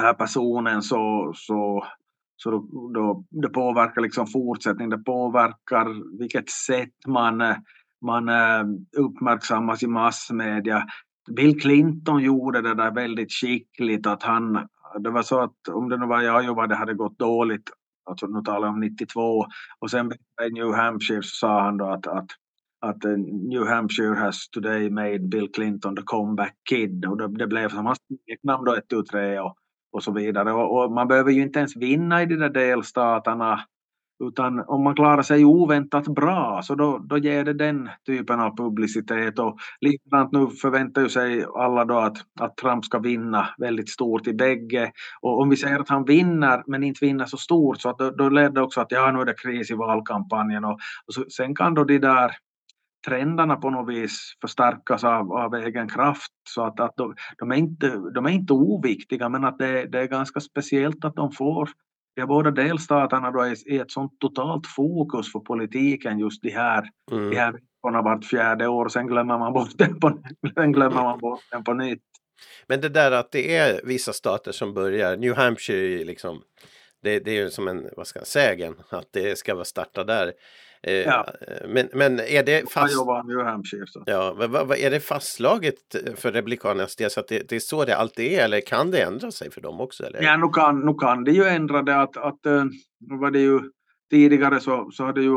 här 0.00 0.14
personen 0.14 0.82
så, 0.82 1.32
så 1.34 1.84
så 2.42 2.50
då, 2.50 2.90
då, 2.94 3.24
det 3.30 3.48
påverkar 3.48 4.00
liksom 4.00 4.26
fortsättning, 4.26 4.90
det 4.90 4.98
påverkar 4.98 6.18
vilket 6.18 6.50
sätt 6.50 7.06
man, 7.06 7.54
man 8.02 8.28
eh, 8.28 8.64
uppmärksammas 8.96 9.82
i 9.82 9.86
massmedia. 9.86 10.82
Bill 11.36 11.60
Clinton 11.60 12.22
gjorde 12.22 12.62
det 12.62 12.74
där 12.74 12.90
väldigt 12.90 13.32
skickligt 13.32 14.06
att 14.06 14.22
han, 14.22 14.68
det 14.98 15.10
var 15.10 15.22
så 15.22 15.40
att 15.40 15.68
om 15.68 15.88
det 15.88 15.96
nu 15.96 16.06
var 16.06 16.22
jag 16.22 16.44
jobbade 16.44 16.74
hade 16.74 16.94
gått 16.94 17.18
dåligt, 17.18 17.70
alltså 18.10 18.26
nu 18.26 18.42
talar 18.42 18.66
jag 18.66 18.74
om 18.74 18.80
92, 18.80 19.46
och 19.78 19.90
sen 19.90 20.12
i 20.48 20.50
New 20.52 20.72
Hampshire 20.72 21.22
så 21.22 21.36
sa 21.36 21.62
han 21.62 21.76
då 21.76 21.86
att, 21.86 22.06
att 22.06 22.28
att 22.80 23.04
eh, 23.04 23.16
New 23.50 23.66
Hampshire 23.66 24.14
has 24.14 24.48
today 24.48 24.90
made 24.90 25.18
Bill 25.18 25.48
Clinton 25.52 25.96
the 25.96 26.02
comeback 26.02 26.56
kid 26.68 27.04
och 27.04 27.16
det, 27.18 27.38
det 27.38 27.46
blev 27.46 27.68
som 27.68 27.86
hans 27.86 27.98
smeknamn 28.26 28.64
då 28.64 28.74
ett, 28.74 28.88
tu, 28.88 29.02
tre 29.02 29.38
och 29.38 29.56
och 29.92 30.02
så 30.02 30.12
vidare. 30.12 30.52
Och, 30.52 30.84
och, 30.84 30.92
man 30.92 31.08
behöver 31.08 31.30
ju 31.30 31.42
inte 31.42 31.58
ens 31.58 31.76
vinna 31.76 32.22
i 32.22 32.26
de 32.26 32.36
där 32.36 32.50
delstaterna 32.50 33.60
utan 34.24 34.64
om 34.66 34.84
man 34.84 34.94
klarar 34.94 35.22
sig 35.22 35.44
oväntat 35.44 36.08
bra 36.08 36.60
så 36.64 36.74
då, 36.74 36.98
då 36.98 37.18
ger 37.18 37.44
det 37.44 37.52
den 37.52 37.88
typen 38.06 38.40
av 38.40 38.56
publicitet. 38.56 39.38
Och 39.38 39.58
likadant 39.80 40.32
nu 40.32 40.46
förväntar 40.46 41.02
ju 41.02 41.08
sig 41.08 41.44
alla 41.56 41.84
då 41.84 41.98
att, 41.98 42.16
att 42.40 42.56
Trump 42.56 42.84
ska 42.84 42.98
vinna 42.98 43.48
väldigt 43.58 43.88
stort 43.88 44.26
i 44.26 44.34
bägge. 44.34 44.92
Och 45.20 45.40
om 45.40 45.48
vi 45.48 45.56
säger 45.56 45.78
att 45.78 45.88
han 45.88 46.04
vinner 46.04 46.62
men 46.66 46.82
inte 46.82 47.04
vinner 47.04 47.24
så 47.24 47.36
stort 47.36 47.80
så 47.80 47.88
att 47.88 47.98
då, 47.98 48.10
då 48.10 48.28
leder 48.28 48.50
det 48.50 48.62
också 48.62 48.80
att 48.80 48.92
ja 48.92 49.12
nu 49.12 49.20
är 49.20 49.24
det 49.24 49.34
kris 49.42 49.70
i 49.70 49.74
valkampanjen. 49.74 50.64
Och, 50.64 50.78
och 51.06 51.14
så, 51.14 51.24
sen 51.28 51.54
kan 51.54 51.74
då 51.74 51.84
de 51.84 51.98
där 51.98 52.30
trenderna 53.06 53.56
på 53.56 53.70
något 53.70 53.94
vis 53.94 54.34
förstärkas 54.40 55.04
av, 55.04 55.32
av 55.32 55.54
egen 55.54 55.88
kraft. 55.88 56.32
Så 56.48 56.64
att, 56.64 56.80
att 56.80 56.96
de, 56.96 57.14
de, 57.38 57.50
är 57.52 57.56
inte, 57.56 57.96
de 58.14 58.26
är 58.26 58.30
inte 58.30 58.52
oviktiga 58.52 59.28
men 59.28 59.44
att 59.44 59.58
det, 59.58 59.86
det 59.86 60.00
är 60.00 60.06
ganska 60.06 60.40
speciellt 60.40 61.04
att 61.04 61.16
de 61.16 61.32
får 61.32 61.68
de 62.16 62.26
båda 62.26 62.50
delstaterna 62.50 63.30
då 63.30 63.40
är 63.40 63.72
i 63.72 63.78
ett 63.78 63.90
sånt 63.90 64.20
totalt 64.20 64.66
fokus 64.66 65.32
för 65.32 65.40
politiken 65.40 66.18
just 66.18 66.42
de 66.42 66.50
här, 66.50 66.84
mm. 67.12 67.30
de 67.30 67.36
här 67.36 67.52
veckorna 67.52 68.02
vart 68.02 68.24
fjärde 68.24 68.68
år. 68.68 68.88
Sen 68.88 69.06
glömmer 69.06 69.38
man 69.38 69.52
bort 69.52 69.78
den 69.78 70.00
på, 70.00 70.22
sen 70.54 70.72
glömmer 70.72 71.02
man 71.02 71.18
bort 71.18 71.40
den 71.50 71.64
på 71.64 71.74
nytt. 71.74 72.02
Men 72.66 72.80
det 72.80 72.88
där 72.88 73.12
att 73.12 73.32
det 73.32 73.56
är 73.56 73.80
vissa 73.84 74.12
stater 74.12 74.52
som 74.52 74.74
börjar, 74.74 75.16
New 75.16 75.34
Hampshire 75.34 76.04
liksom, 76.04 76.42
det, 77.02 77.18
det 77.18 77.30
är 77.30 77.42
ju 77.42 77.50
som 77.50 77.68
en, 77.68 77.88
vad 77.96 78.06
ska 78.06 78.18
jag 78.18 78.26
säga, 78.26 78.72
att 78.90 79.08
det 79.12 79.38
ska 79.38 79.54
vara 79.54 79.64
starta 79.64 80.04
där. 80.04 80.32
Eh, 80.82 80.94
ja. 80.94 81.26
Men, 81.68 81.88
men 81.92 82.20
är 82.20 82.42
det 82.42 82.70
fast... 82.72 82.94
New 83.26 83.44
Hampshire. 83.44 83.86
Så. 83.86 84.02
Ja, 84.06 84.34
vad, 84.36 84.50
vad, 84.50 84.78
är 84.78 84.90
det 84.90 85.00
fastslaget 85.00 85.74
för 86.16 86.32
Republikanernas 86.32 86.96
del 86.96 87.10
så 87.10 87.20
att 87.20 87.28
det, 87.28 87.48
det, 87.48 87.56
är 87.56 87.60
så 87.60 87.84
det 87.84 87.96
alltid 87.96 88.32
är 88.32 88.44
eller 88.44 88.60
kan 88.60 88.90
det 88.90 89.02
ändra 89.02 89.30
sig 89.30 89.50
för 89.50 89.60
dem 89.60 89.80
också? 89.80 90.04
Eller? 90.06 90.22
Ja, 90.22 90.36
nu 90.36 90.48
kan, 90.48 90.80
nu 90.80 90.94
kan 90.94 91.24
det 91.24 91.32
ju 91.32 91.44
ändra 91.44 91.82
det 91.82 91.96
att, 91.96 92.16
att 92.16 92.46
eh, 92.46 92.64
nu 93.00 93.16
var 93.18 93.30
det 93.30 93.40
ju 93.40 93.60
tidigare 94.10 94.60
så, 94.60 94.90
så 94.92 95.04
hade 95.04 95.22
ju 95.22 95.36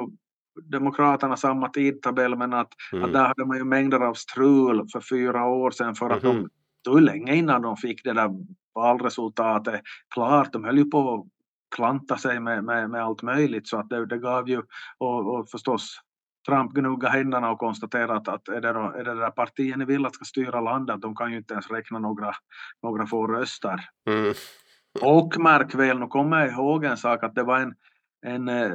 Demokraterna 0.71 1.37
samma 1.37 1.69
tidtabell 1.69 2.35
men 2.35 2.53
att, 2.53 2.69
mm. 2.93 3.03
att 3.03 3.13
där 3.13 3.25
hade 3.25 3.45
man 3.45 3.57
ju 3.57 3.63
mängder 3.63 3.99
av 3.99 4.13
strul 4.13 4.87
för 4.93 5.01
fyra 5.01 5.45
år 5.45 5.71
sedan 5.71 5.95
för 5.95 6.09
att 6.09 6.23
mm. 6.23 6.35
de 6.35 6.49
tog 6.83 7.01
länge 7.01 7.35
innan 7.35 7.61
de 7.61 7.77
fick 7.77 8.03
det 8.03 8.13
där 8.13 8.29
valresultatet 8.75 9.81
klart. 10.13 10.53
De 10.53 10.63
höll 10.63 10.77
ju 10.77 10.85
på 10.85 11.27
klanta 11.75 12.17
sig 12.17 12.39
med, 12.39 12.63
med, 12.63 12.89
med 12.89 13.03
allt 13.03 13.21
möjligt 13.21 13.67
så 13.67 13.77
att 13.77 13.89
det, 13.89 14.05
det 14.05 14.17
gav 14.17 14.49
ju 14.49 14.61
och, 14.97 15.35
och 15.35 15.49
förstås 15.49 15.99
Trump 16.47 16.73
gnugga 16.73 17.09
händerna 17.09 17.51
och 17.51 17.59
konstatera 17.59 18.15
att, 18.15 18.27
att 18.27 18.47
är, 18.47 18.61
det 18.61 18.73
då, 18.73 18.79
är 18.79 19.03
det 19.03 19.15
där 19.15 19.31
partiet 19.31 19.77
ni 19.77 19.85
vill 19.85 20.05
att 20.05 20.15
ska 20.15 20.25
styra 20.25 20.61
landet, 20.61 21.01
de 21.01 21.15
kan 21.15 21.31
ju 21.31 21.37
inte 21.37 21.53
ens 21.53 21.71
räkna 21.71 21.99
några, 21.99 22.31
några 22.83 23.07
få 23.07 23.27
röster. 23.27 23.79
Mm. 24.09 24.33
Och 25.01 25.39
märk 25.39 25.75
väl, 25.75 25.99
nu 25.99 26.07
kommer 26.07 26.39
jag 26.39 26.51
ihåg 26.51 26.85
en 26.85 26.97
sak 26.97 27.23
att 27.23 27.35
det 27.35 27.43
var 27.43 27.59
en, 27.59 27.73
en 28.25 28.49
eh, 28.49 28.71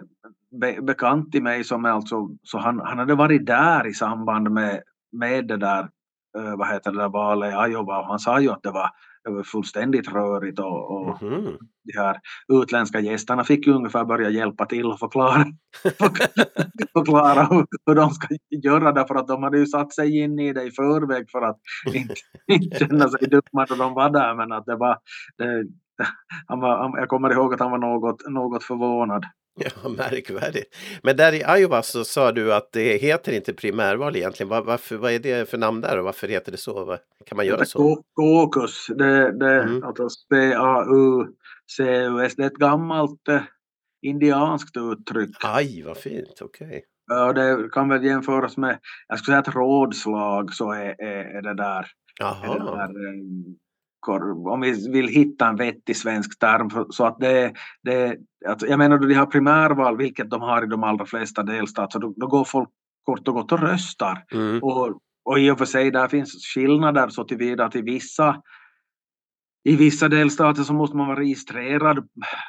be, 0.60 0.82
bekant 0.82 1.32
till 1.32 1.42
mig 1.42 1.64
som 1.64 1.84
är 1.84 1.90
alltså, 1.90 2.28
så 2.42 2.58
han, 2.58 2.80
han 2.80 2.98
hade 2.98 3.14
varit 3.14 3.46
där 3.46 3.86
i 3.86 3.94
samband 3.94 4.50
med, 4.50 4.82
med 5.12 5.46
det 5.46 5.56
där, 5.56 5.82
uh, 6.38 6.56
vad 6.56 6.68
heter 6.68 6.92
det 6.92 6.98
där 6.98 7.08
valet 7.08 7.52
i 7.52 7.72
Iowa 7.72 7.98
och 7.98 8.06
han 8.06 8.18
sa 8.18 8.40
ju 8.40 8.50
att 8.50 8.62
det 8.62 8.70
var 8.70 8.90
fullständigt 9.44 10.12
rörigt 10.12 10.58
och, 10.58 10.90
och 10.96 11.22
mm 11.22 11.56
de 11.92 11.98
här 11.98 12.16
utländska 12.62 13.00
gästerna 13.00 13.44
fick 13.44 13.66
ju 13.66 13.72
ungefär 13.72 14.04
börja 14.04 14.30
hjälpa 14.30 14.66
till 14.66 14.86
och 14.86 14.98
förklara, 14.98 15.44
förklara 16.92 17.44
hur, 17.86 17.94
de 17.94 18.10
ska 18.10 18.28
göra 18.50 18.92
det 18.92 19.06
för 19.06 19.14
att 19.14 19.28
de 19.28 19.42
hade 19.42 19.58
ju 19.58 19.66
satt 19.66 19.94
sig 19.94 20.18
in 20.18 20.38
i 20.38 20.52
det 20.52 20.62
i 20.62 20.70
förväg 20.70 21.30
för 21.30 21.42
att 21.42 21.58
inte, 21.94 22.14
inte 22.52 22.78
känna 22.78 23.08
sig 23.08 23.28
dumma 23.28 23.66
då 23.68 23.74
de 23.74 23.94
var 23.94 24.10
där 24.10 24.34
men 24.34 24.52
att 24.52 24.66
det 24.66 24.76
var 24.76 24.98
det, 25.38 25.66
han 26.46 26.60
var, 26.60 26.98
jag 26.98 27.08
kommer 27.08 27.32
ihåg 27.32 27.54
att 27.54 27.60
han 27.60 27.70
var 27.70 27.78
något, 27.78 28.30
något 28.30 28.64
förvånad. 28.64 29.24
Ja, 29.82 29.88
märkvärdigt. 29.88 30.76
Men 31.02 31.16
där 31.16 31.32
i 31.32 31.60
Iowa 31.60 31.82
så 31.82 32.04
sa 32.04 32.32
du 32.32 32.54
att 32.54 32.72
det 32.72 32.96
heter 32.96 33.32
inte 33.32 33.54
primärval 33.54 34.16
egentligen. 34.16 34.48
Var, 34.48 34.62
varför, 34.62 34.96
vad 34.96 35.12
är 35.12 35.18
det 35.18 35.50
för 35.50 35.58
namn 35.58 35.80
där 35.80 35.98
och 35.98 36.04
varför 36.04 36.28
heter 36.28 36.52
det 36.52 36.58
så? 36.58 36.98
Kan 37.26 37.36
man 37.36 37.46
göra 37.46 37.64
så? 37.64 38.02
Caucus, 38.16 38.86
det, 38.86 39.38
det, 39.38 39.62
mm. 39.62 39.84
alltså 39.84 40.08
C-A-U-C-U-S, 40.08 41.56
det 42.36 42.42
är 42.42 42.46
ett 42.46 42.52
gammalt 42.52 43.28
eh, 43.28 43.42
indianskt 44.02 44.76
uttryck. 44.76 45.36
Aj, 45.44 45.82
vad 45.82 45.96
fint, 45.96 46.38
okej. 46.40 46.66
Okay. 46.66 46.80
Ja, 47.06 47.32
det 47.32 47.68
kan 47.72 47.88
väl 47.88 48.04
jämföras 48.04 48.56
med, 48.56 48.78
jag 49.08 49.18
skulle 49.18 49.32
säga 49.32 49.40
att 49.48 49.54
rådslag 49.54 50.54
så 50.54 50.72
är, 50.72 51.02
är, 51.02 51.36
är 51.36 51.42
det 51.42 51.54
där. 51.54 51.86
Är 52.20 52.58
det 52.58 52.64
där 52.64 53.08
eh, 53.08 53.14
om 54.52 54.60
vi 54.60 54.90
vill 54.90 55.08
hitta 55.08 55.48
en 55.48 55.56
vettig 55.56 55.96
svensk 55.96 56.38
term. 56.38 56.86
Så 56.90 57.04
att 57.04 57.18
det, 57.18 57.52
det, 57.82 58.16
alltså 58.48 58.66
jag 58.66 58.78
menar 58.78 58.98
då 58.98 59.06
de 59.06 59.14
har 59.14 59.26
primärval, 59.26 59.96
vilket 59.96 60.30
de 60.30 60.42
har 60.42 60.64
i 60.64 60.66
de 60.66 60.84
allra 60.84 61.06
flesta 61.06 61.42
delstater, 61.42 61.98
då, 61.98 62.14
då 62.16 62.26
går 62.26 62.44
folk 62.44 62.68
kort 63.04 63.28
och 63.28 63.34
gott 63.34 63.52
och 63.52 63.60
röstar. 63.60 64.24
Mm. 64.32 64.62
Och, 64.62 65.00
och 65.24 65.38
i 65.38 65.50
och 65.50 65.58
för 65.58 65.64
sig 65.64 65.90
där 65.90 66.08
finns 66.08 66.46
skillnader 66.54 67.08
så 67.08 67.24
tillvida 67.24 67.64
att 67.64 67.76
i 67.76 67.82
vissa 67.82 68.42
i 69.64 69.76
vissa 69.76 70.08
delstater 70.08 70.62
så 70.62 70.72
måste 70.72 70.96
man 70.96 71.06
vara 71.06 71.20
registrerad 71.20 71.98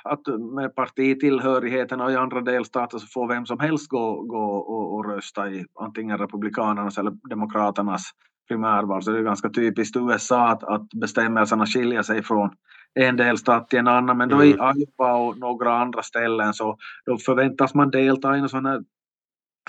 att, 0.04 0.28
med 0.56 0.76
partitillhörigheten 0.76 2.02
och 2.02 2.12
i 2.12 2.16
andra 2.16 2.42
delstater 2.42 2.98
så 2.98 3.08
får 3.08 3.28
vem 3.28 3.46
som 3.46 3.60
helst 3.60 3.90
gå, 3.90 4.22
gå 4.22 4.44
och, 4.58 4.94
och 4.94 5.06
rösta 5.06 5.50
i 5.50 5.66
antingen 5.80 6.18
Republikanernas 6.18 6.98
eller 6.98 7.12
Demokraternas 7.30 8.12
primärval. 8.50 9.04
Så 9.04 9.12
det 9.12 9.20
är 9.20 9.24
ganska 9.24 9.50
typiskt 9.50 9.98
USA 9.98 10.50
att, 10.50 10.64
att 10.64 10.90
bestämmelserna 10.90 11.66
skiljer 11.66 12.02
sig 12.02 12.24
från 12.24 12.50
en 12.94 13.18
delstat 13.18 13.70
till 13.70 13.80
en 13.80 13.88
annan. 13.88 14.18
Men 14.18 14.30
då 14.30 14.36
mm. 14.36 14.48
i 14.48 14.52
Iowa 14.52 15.14
och 15.14 15.38
några 15.38 15.78
andra 15.78 16.04
ställen 16.04 16.54
så 16.54 16.78
då 17.06 17.18
förväntas 17.18 17.74
man 17.74 17.90
delta 17.90 18.38
i 18.38 18.40
en 18.40 18.50
sån 18.50 18.66
här 18.66 18.84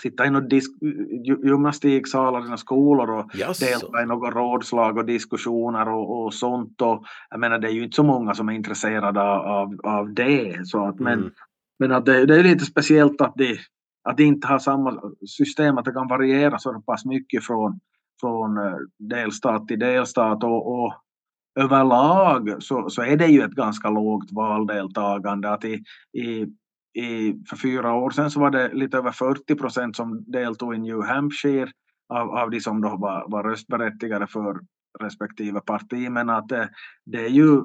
sitta 0.03 0.27
i 0.27 0.31
några 0.31 0.47
gymnastiksalar 1.45 2.55
i 2.55 2.59
skolor 2.59 3.11
och 3.11 3.35
yes. 3.35 3.59
delta 3.59 4.03
i 4.03 4.07
några 4.07 4.31
rådslag 4.31 4.99
och 4.99 5.05
diskussioner 5.05 5.89
och, 5.89 6.25
och 6.25 6.35
sånt. 6.35 6.83
Och, 6.83 7.05
jag 7.31 7.41
menar 7.41 7.59
det 7.59 7.69
är 7.69 7.73
ju 7.73 7.85
inte 7.85 7.97
så 7.97 8.03
många 8.03 8.35
som 8.35 8.49
är 8.49 8.53
intresserade 8.53 9.23
av, 9.23 9.81
av 9.83 10.15
det. 10.15 10.67
Så 10.67 10.87
att, 10.87 10.99
men, 10.99 11.19
mm. 11.19 11.31
men 11.79 11.93
att 11.93 12.07
det, 12.07 12.27
det, 12.27 12.37
är 12.37 12.43
lite 12.43 12.65
speciellt 12.65 13.21
att 13.21 13.35
de, 13.37 13.59
att 14.05 14.17
de 14.17 14.25
inte 14.25 14.47
har 14.47 14.59
samma 14.59 15.01
system, 15.27 15.79
att 15.79 15.85
det 15.85 15.93
kan 15.93 16.09
variera 16.09 16.59
så 16.59 16.81
pass 16.81 17.05
mycket 17.05 17.45
från, 17.45 17.81
från 18.21 18.59
eh, 18.59 18.77
delstat 18.99 19.69
till 19.69 19.79
delstat 19.79 20.45
och, 20.45 20.83
och 20.83 20.95
överlag 21.61 22.63
så, 22.63 22.91
så 22.91 23.03
är 23.03 23.17
det 23.17 23.27
ju 23.27 23.43
ett 23.43 23.55
ganska 23.55 23.91
lågt 23.91 24.33
valdeltagande. 24.33 25.51
Att 25.51 25.65
i, 25.65 25.85
i, 26.13 26.47
i, 27.03 27.35
för 27.49 27.57
fyra 27.57 27.95
år 27.95 28.11
sedan 28.11 28.31
så 28.31 28.41
var 28.41 28.51
det 28.51 28.75
lite 28.75 28.99
över 28.99 29.13
40 29.13 29.55
procent 29.55 29.97
som 29.97 30.25
deltog 30.33 30.75
i 30.75 30.79
New 30.79 31.03
Hampshire 31.03 31.71
av, 32.09 32.31
av 32.31 32.51
de 32.51 32.61
som 32.61 32.81
då 32.81 32.97
var, 32.97 33.25
var 33.29 33.43
röstberättigade 33.43 34.27
för 34.27 34.61
respektive 35.01 35.61
parti. 35.61 36.11
Men 36.11 36.31
att 36.31 36.49
det, 36.49 36.69
det 37.07 37.25
är 37.25 37.31
ju 37.31 37.65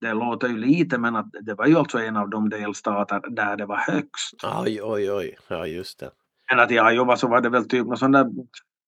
det 0.00 0.14
låter 0.14 0.48
ju 0.48 0.56
lite 0.56 0.98
men 0.98 1.16
att 1.16 1.26
det 1.42 1.54
var 1.54 1.66
ju 1.66 1.76
alltså 1.76 1.98
en 1.98 2.16
av 2.16 2.30
de 2.30 2.48
delstater 2.48 3.22
där 3.30 3.56
det 3.56 3.66
var 3.66 3.76
högst. 3.76 4.34
Oj, 4.64 4.82
oj, 4.82 5.12
oj, 5.12 5.36
ja 5.48 5.66
just 5.66 5.98
det. 5.98 6.10
Men 6.50 6.60
att 6.60 6.70
i 6.70 6.74
Iowa 6.74 7.16
så 7.16 7.28
var 7.28 7.40
det 7.40 7.48
väl 7.48 7.68
typ 7.68 7.86
någon 7.86 7.96
sån 7.96 8.12
där 8.12 8.26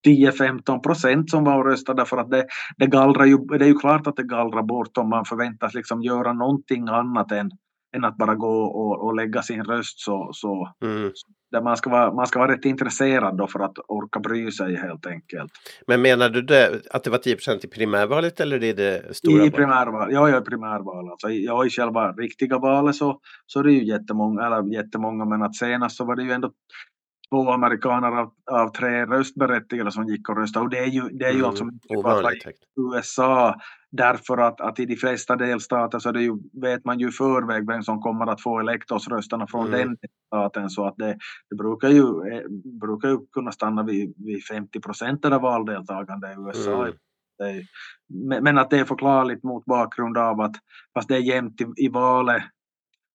10-15 0.06 0.78
procent 0.82 1.30
som 1.30 1.44
var 1.44 1.58
och 1.58 1.66
röstade 1.66 2.04
för 2.04 2.16
att 2.16 2.30
det, 2.30 2.46
det 2.76 2.86
gallrar 2.86 3.24
ju, 3.24 3.38
det 3.38 3.64
är 3.64 3.68
ju 3.68 3.78
klart 3.78 4.06
att 4.06 4.16
det 4.16 4.22
gallrar 4.22 4.62
bort 4.62 4.98
om 4.98 5.08
man 5.08 5.24
förväntas 5.24 5.74
liksom 5.74 6.02
göra 6.02 6.32
någonting 6.32 6.88
annat 6.88 7.32
än, 7.32 7.50
än 7.96 8.04
att 8.04 8.16
bara 8.16 8.34
gå 8.34 8.62
och, 8.62 9.04
och 9.04 9.14
lägga 9.14 9.42
sin 9.42 9.64
röst 9.64 10.00
så, 10.00 10.30
så 10.32 10.72
mm. 10.84 11.12
där 11.50 11.62
man, 11.62 11.76
ska 11.76 11.90
vara, 11.90 12.12
man 12.12 12.26
ska 12.26 12.38
vara 12.38 12.52
rätt 12.52 12.64
intresserad 12.64 13.36
då 13.36 13.46
för 13.46 13.60
att 13.60 13.78
orka 13.88 14.20
bry 14.20 14.50
sig 14.50 14.76
helt 14.76 15.06
enkelt. 15.06 15.52
Men 15.86 16.02
menar 16.02 16.28
du 16.28 16.42
det, 16.42 16.80
att 16.90 17.04
det 17.04 17.10
var 17.10 17.18
10 17.18 17.34
procent 17.34 17.64
i 17.64 17.68
primärvalet 17.68 18.40
eller 18.40 18.64
i 18.64 18.72
det 18.72 19.16
stora 19.16 19.44
I 19.44 19.50
primärval, 19.50 20.12
ja, 20.12 20.38
i 20.38 20.40
primärval. 20.40 21.10
Alltså, 21.10 21.28
ja, 21.28 21.66
i 21.66 21.70
själva 21.70 22.12
riktiga 22.12 22.58
valet 22.58 22.96
så, 22.96 23.20
så 23.46 23.60
är 23.60 23.64
det 23.64 23.72
ju 23.72 23.84
jättemånga, 23.84 24.46
eller 24.46 24.74
jättemånga, 24.74 25.24
men 25.24 25.42
att 25.42 25.56
senast 25.56 25.96
så 25.96 26.04
var 26.04 26.16
det 26.16 26.22
ju 26.22 26.32
ändå 26.32 26.52
två 27.30 27.50
amerikaner 27.50 28.08
av, 28.08 28.32
av 28.50 28.68
tre 28.68 29.06
röstberättigade 29.06 29.92
som 29.92 30.06
gick 30.06 30.28
och 30.28 30.36
röstade. 30.36 30.64
Och 30.64 30.70
det 30.70 30.78
är 30.78 30.86
ju, 30.86 31.08
det 31.08 31.24
är 31.24 31.32
ju 31.32 31.38
mm, 31.38 31.44
alltså 31.44 31.64
i 32.30 32.52
USA 32.76 33.54
därför 33.90 34.38
att, 34.38 34.60
att 34.60 34.78
i 34.80 34.86
de 34.86 34.96
flesta 34.96 35.36
delstater 35.36 35.98
så 35.98 36.12
det 36.12 36.22
ju, 36.22 36.36
vet 36.62 36.84
man 36.84 36.98
ju 36.98 37.08
i 37.08 37.12
förväg 37.12 37.66
vem 37.66 37.82
som 37.82 38.00
kommer 38.00 38.26
att 38.26 38.42
få 38.42 38.58
elektorsrösterna 38.58 39.46
från 39.46 39.66
mm. 39.66 39.78
den 39.78 39.96
delstaten 39.96 40.70
så 40.70 40.86
att 40.86 40.96
det, 40.96 41.18
det 41.50 41.56
brukar, 41.56 41.88
ju, 41.88 42.02
eh, 42.02 42.42
brukar 42.80 43.08
ju 43.08 43.18
kunna 43.32 43.52
stanna 43.52 43.82
vid, 43.82 44.14
vid 44.16 44.44
50 44.44 44.80
procent 44.80 45.24
av 45.24 45.40
valdeltagande 45.40 46.28
i 46.28 46.36
USA. 46.46 46.86
Mm. 46.86 46.94
Men 48.42 48.58
att 48.58 48.70
det 48.70 48.78
är 48.78 48.84
förklarligt 48.84 49.42
mot 49.42 49.64
bakgrund 49.64 50.18
av 50.18 50.40
att 50.40 50.56
fast 50.94 51.08
det 51.08 51.16
är 51.16 51.20
jämnt 51.20 51.60
i, 51.60 51.66
i 51.76 51.88
valet 51.88 52.42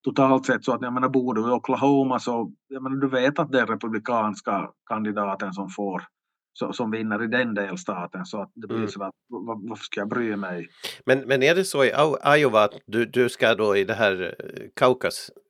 totalt 0.06 0.46
sett 0.46 0.66
så 0.66 0.74
att 0.74 0.82
jag 0.82 0.94
menar 0.94 1.10
bor 1.10 1.34
du 1.34 1.42
i 1.42 1.52
Oklahoma 1.52 2.20
så 2.20 2.52
jag 2.68 2.84
menar, 2.84 2.96
du 2.96 3.08
vet 3.08 3.40
att 3.40 3.52
det 3.52 3.60
är 3.60 3.66
republikanska 3.66 4.70
kandidaten 4.90 5.54
som 5.54 5.70
får 5.70 6.04
som 6.72 6.92
vinner 6.92 7.24
i 7.24 7.28
den 7.28 7.54
delstaten 7.54 8.26
så 8.26 8.42
att 8.42 8.52
det 8.56 8.68
blir 8.68 8.78
mm. 8.78 8.90
så 8.90 9.04
att 9.04 9.14
varför 9.70 9.84
ska 9.84 10.00
jag 10.00 10.10
bry 10.10 10.36
mig? 10.36 10.68
Men, 11.06 11.20
men 11.20 11.44
är 11.44 11.56
det 11.56 11.64
så 11.64 11.84
i 11.84 11.92
Iowa 12.38 12.64
att 12.64 12.74
du, 12.86 13.06
du 13.06 13.30
ska 13.30 13.56
då 13.56 13.78
i 13.78 13.84
det 13.84 13.94
här 13.94 14.36
Kaukas 14.76 15.30
Eh, 15.30 15.45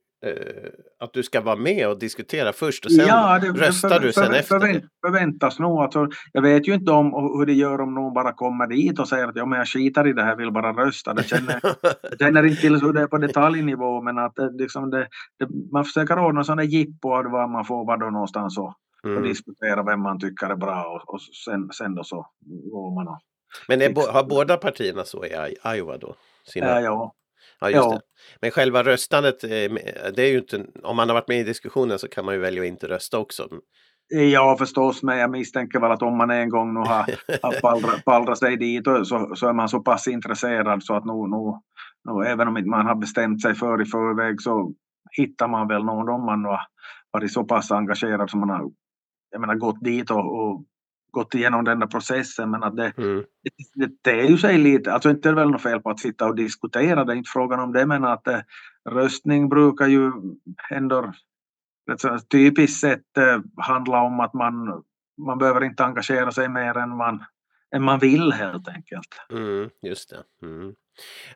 att 1.00 1.14
du 1.14 1.24
ska 1.24 1.42
vara 1.42 1.56
med 1.56 1.90
och 1.90 2.00
diskutera 2.00 2.54
först 2.54 2.86
och 2.86 2.92
sen 2.92 3.08
ja, 3.08 3.40
det, 3.40 3.48
röstar 3.48 3.90
för, 3.90 4.00
du 4.00 4.14
sen 4.14 4.26
för, 4.26 4.34
efter? 4.34 4.60
Förvänt, 4.60 4.86
förväntas 5.06 5.60
nog. 5.60 5.78
Alltså, 5.78 6.08
jag 6.34 6.42
vet 6.42 6.68
ju 6.68 6.74
inte 6.74 6.92
om 6.92 7.14
hur 7.38 7.46
det 7.46 7.54
gör 7.54 7.82
om 7.82 7.94
någon 7.94 8.14
bara 8.14 8.34
kommer 8.34 8.68
dit 8.68 9.00
och 9.00 9.08
säger 9.08 9.28
att 9.28 9.36
ja, 9.36 9.46
men 9.46 9.60
jag 9.60 9.68
skiter 9.68 10.08
i 10.08 10.14
det 10.14 10.24
här, 10.24 10.36
vill 10.36 10.52
bara 10.52 10.86
rösta. 10.86 11.14
Det 11.14 11.24
känner, 11.24 11.60
jag 12.02 12.20
känner 12.20 12.44
inte 12.44 12.62
till 12.62 12.82
hur 12.82 12.94
det 12.94 13.02
är 13.02 13.08
på 13.08 13.18
detaljnivå 13.18 14.02
men 14.02 14.18
att 14.18 14.36
det, 14.36 14.52
liksom 14.52 14.90
det, 14.90 15.08
det, 15.40 15.48
man 15.72 15.86
försöker 15.86 16.20
ordna 16.20 16.44
sådana 16.44 16.64
jippo 16.64 17.10
var 17.10 17.48
man 17.48 17.66
får 17.66 17.86
vara 17.86 17.98
då 17.98 18.10
någonstans 18.10 18.58
och, 18.58 18.74
mm. 19.06 19.18
och 19.18 19.24
diskutera 19.24 19.84
vem 19.84 20.02
man 20.02 20.20
tycker 20.20 20.50
är 20.50 20.56
bra 20.56 20.84
och, 20.84 21.14
och 21.14 21.22
sen, 21.22 21.70
sen 21.72 21.96
då 21.96 22.04
så 22.04 22.28
går 22.72 22.96
man 22.96 23.08
och 23.08 23.20
men 23.68 23.82
är, 23.82 24.14
har 24.14 24.24
båda 24.24 24.58
partierna 24.58 25.04
så 25.04 25.26
i 25.26 25.56
Iowa 25.76 25.98
då? 25.98 26.16
Sina... 26.46 26.66
Ja, 26.66 26.82
ja. 26.82 27.14
Ja, 27.60 27.70
just 27.70 27.86
ja. 27.86 27.92
det. 27.92 28.02
Men 28.42 28.52
själva 28.52 28.84
röstandet, 28.84 29.44
eh, 29.44 29.50
det 30.16 30.24
är 30.24 30.32
ju 30.32 30.38
inte, 30.38 30.66
om 30.84 30.96
man 30.96 31.10
har 31.10 31.14
varit 31.14 31.28
med 31.28 31.40
i 31.40 31.44
diskussionen 31.44 32.00
så 32.00 32.08
kan 32.08 32.26
man 32.26 32.34
ju 32.34 32.40
välja 32.40 32.62
att 32.62 32.68
inte 32.68 32.88
rösta 32.88 33.20
också. 33.20 33.48
Ja 34.08 34.56
förstås, 34.60 35.04
men 35.04 35.18
jag 35.18 35.32
misstänker 35.32 35.80
väl 35.80 35.92
att 35.92 36.02
om 36.02 36.18
man 36.18 36.32
en 36.32 36.50
gång 36.50 36.74
nu 36.74 36.80
har, 36.80 36.88
har 37.42 37.62
pallrat, 37.62 38.06
pallrat 38.06 38.38
sig 38.38 38.58
dit 38.58 38.84
så, 38.86 39.36
så 39.36 39.48
är 39.48 39.54
man 39.54 39.70
så 39.70 39.80
pass 39.80 40.08
intresserad 40.08 40.84
så 40.84 40.94
att 40.96 41.06
nu, 41.06 41.14
nu, 41.14 41.60
nu, 42.04 42.28
även 42.28 42.48
om 42.48 42.70
man 42.70 42.86
har 42.86 42.96
bestämt 42.96 43.42
sig 43.42 43.56
för 43.56 43.82
i 43.82 43.86
förväg 43.86 44.42
så 44.42 44.74
hittar 45.18 45.48
man 45.48 45.68
väl 45.68 45.84
någon 45.84 46.10
om 46.10 46.26
man 46.26 46.46
har 46.46 46.60
varit 47.12 47.34
så 47.34 47.44
pass 47.44 47.72
engagerad 47.72 48.30
som 48.30 48.40
man 48.40 48.50
har 48.50 48.70
jag 49.32 49.42
menar, 49.42 49.56
gått 49.56 49.84
dit 49.84 50.12
och, 50.12 50.40
och 50.42 50.66
gått 51.16 51.36
igenom 51.36 51.64
den 51.64 51.80
där 51.80 51.88
processen 51.88 52.52
men 52.52 52.64
att 52.64 52.76
det, 52.76 52.94
mm. 52.98 53.24
det, 53.74 53.90
det, 54.02 54.20
är 54.22 54.30
ju 54.30 54.38
sig 54.38 54.58
lite, 54.58 54.94
alltså 54.94 55.10
inte 55.10 55.30
är 55.30 55.34
det 55.34 55.40
väl 55.40 55.52
något 55.52 55.62
fel 55.62 55.82
på 55.82 55.90
att 55.90 56.00
sitta 56.00 56.26
och 56.26 56.36
diskutera, 56.36 57.04
det 57.04 57.14
är 57.14 57.16
inte 57.16 57.30
frågan 57.34 57.60
om 57.60 57.72
det 57.74 57.86
men 57.86 58.06
att 58.06 58.28
eh, 58.28 58.40
röstning 58.90 59.50
brukar 59.50 59.88
ju 59.88 60.12
ändå 60.70 61.14
rätt 61.90 62.02
så 62.02 62.20
typiskt 62.20 62.80
sett 62.80 63.18
eh, 63.18 63.40
handlar 63.58 64.02
om 64.02 64.20
att 64.20 64.34
man, 64.34 64.84
man 65.18 65.38
behöver 65.38 65.64
inte 65.64 65.86
engagera 65.86 66.32
sig 66.32 66.50
mer 66.50 66.78
än 66.78 66.98
man, 66.98 67.24
än 67.76 67.84
man 67.84 68.00
vill 68.00 68.32
helt 68.32 68.68
enkelt. 68.68 69.08
Mm, 69.30 69.70
just 69.82 70.10
det. 70.10 70.48
Mm. 70.48 70.76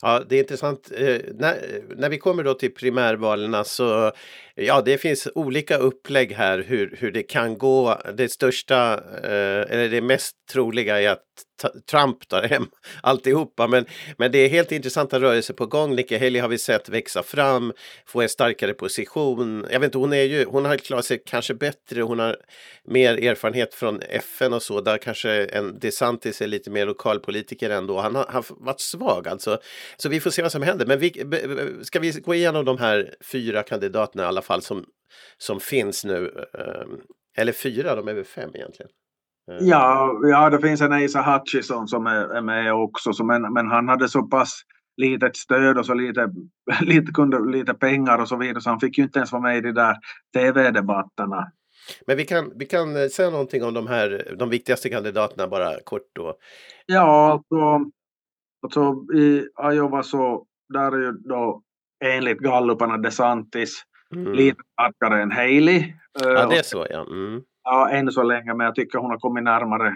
Ja, 0.01 0.23
det 0.29 0.35
är 0.35 0.39
intressant. 0.39 0.91
Eh, 0.95 1.17
när, 1.33 1.81
när 1.95 2.09
vi 2.09 2.17
kommer 2.17 2.43
då 2.43 2.53
till 2.53 2.73
primärvalen 2.73 3.65
så 3.65 4.11
ja, 4.55 4.81
det 4.81 4.97
finns 4.97 5.27
olika 5.35 5.77
upplägg 5.77 6.31
här 6.31 6.65
hur, 6.67 6.95
hur 6.99 7.11
det 7.11 7.23
kan 7.23 7.57
gå. 7.57 8.01
Det 8.13 8.29
största 8.29 8.93
eh, 9.23 9.71
eller 9.71 9.89
det 9.89 10.01
mest 10.01 10.35
troliga 10.51 11.01
är 11.01 11.09
att 11.09 11.23
Trump 11.91 12.27
tar 12.27 12.43
hem 12.43 12.67
alltihopa. 13.03 13.67
Men, 13.67 13.85
men 14.17 14.31
det 14.31 14.37
är 14.37 14.49
helt 14.49 14.71
intressanta 14.71 15.19
rörelser 15.19 15.53
på 15.53 15.65
gång. 15.65 15.95
Nikki 15.95 16.17
Haley 16.17 16.41
har 16.41 16.47
vi 16.47 16.57
sett 16.57 16.89
växa 16.89 17.23
fram, 17.23 17.73
få 18.05 18.21
en 18.21 18.29
starkare 18.29 18.73
position. 18.73 19.65
Jag 19.71 19.79
vet 19.79 19.87
inte, 19.87 19.97
hon, 19.97 20.13
är 20.13 20.23
ju, 20.23 20.45
hon 20.45 20.65
har 20.65 20.77
klarat 20.77 21.05
sig 21.05 21.23
kanske 21.25 21.53
bättre. 21.53 22.01
Hon 22.01 22.19
har 22.19 22.37
mer 22.83 23.23
erfarenhet 23.23 23.73
från 23.73 24.01
FN 24.01 24.53
och 24.53 24.63
så. 24.63 24.81
Där 24.81 24.97
kanske 24.97 25.45
en 25.45 25.79
DeSantis 25.79 26.41
är 26.41 26.47
lite 26.47 26.69
mer 26.69 26.85
lokalpolitiker 26.85 27.69
ändå. 27.69 27.99
Han 27.99 28.15
har, 28.15 28.25
har 28.25 28.45
varit 28.49 28.81
svag 28.81 29.27
alltså. 29.27 29.48
Så 29.97 30.09
vi 30.09 30.19
får 30.19 30.29
se 30.29 30.41
vad 30.41 30.51
som 30.51 30.61
händer. 30.61 30.85
Men 30.85 30.99
vi, 30.99 31.09
ska 31.83 31.99
vi 31.99 32.11
gå 32.11 32.35
igenom 32.35 32.65
de 32.65 32.77
här 32.77 33.13
fyra 33.31 33.63
kandidaterna 33.63 34.23
i 34.23 34.25
alla 34.25 34.41
fall 34.41 34.61
som, 34.61 34.85
som 35.37 35.59
finns 35.59 36.05
nu? 36.05 36.45
Ehm, 36.53 36.99
eller 37.37 37.51
fyra, 37.51 37.95
de 37.95 38.07
är 38.07 38.13
väl 38.13 38.25
fem 38.25 38.49
egentligen? 38.53 38.91
Eh. 39.51 39.67
Ja, 39.67 40.19
ja, 40.23 40.49
det 40.49 40.59
finns 40.59 40.81
en 40.81 40.93
Asa 40.93 41.21
Hutchison 41.21 41.87
som 41.87 42.07
är, 42.07 42.35
är 42.35 42.41
med 42.41 42.73
också, 42.73 43.13
så, 43.13 43.23
men, 43.23 43.53
men 43.53 43.67
han 43.67 43.89
hade 43.89 44.09
så 44.09 44.21
pass 44.21 44.61
litet 44.97 45.37
stöd 45.37 45.77
och 45.77 45.85
så 45.85 45.93
lite, 45.93 46.29
lite, 46.81 47.11
kunde, 47.11 47.51
lite 47.51 47.73
pengar 47.73 48.21
och 48.21 48.27
så 48.27 48.35
vidare 48.35 48.61
så 48.61 48.69
han 48.69 48.79
fick 48.79 48.97
ju 48.97 49.03
inte 49.03 49.19
ens 49.19 49.31
vara 49.31 49.41
med 49.41 49.57
i 49.57 49.61
de 49.61 49.71
där 49.71 49.95
tv-debatterna. 50.37 51.51
Men 52.07 52.17
vi 52.17 52.25
kan, 52.25 52.51
vi 52.55 52.65
kan 52.65 52.95
eh, 52.95 53.07
säga 53.07 53.29
någonting 53.29 53.63
om 53.63 53.73
de 53.73 53.87
här, 53.87 54.35
de 54.39 54.49
viktigaste 54.49 54.89
kandidaterna 54.89 55.47
bara 55.47 55.79
kort 55.83 56.09
då. 56.15 56.33
Ja, 56.85 57.31
alltså, 57.31 57.91
alltså 58.61 59.05
i 59.13 59.47
Iowa 59.73 60.03
så 60.03 60.45
där 60.73 60.91
är 60.91 60.97
ju 60.97 61.11
då 61.11 61.61
enligt 62.05 62.39
galluparna 62.39 62.97
DeSantis 62.97 63.83
mm. 64.15 64.33
lite 64.33 64.63
starkare 64.73 65.21
än 65.21 65.31
Haley. 65.31 65.93
Ja, 66.23 66.47
det 66.47 66.57
är 66.57 66.63
så 66.63 66.87
ja. 66.89 67.05
Mm 67.11 67.41
ja, 67.69 67.89
än 67.89 68.11
så 68.11 68.23
länge, 68.23 68.53
men 68.53 68.65
jag 68.65 68.75
tycker 68.75 68.99
hon 68.99 69.11
har 69.11 69.17
kommit 69.17 69.43
närmare 69.43 69.93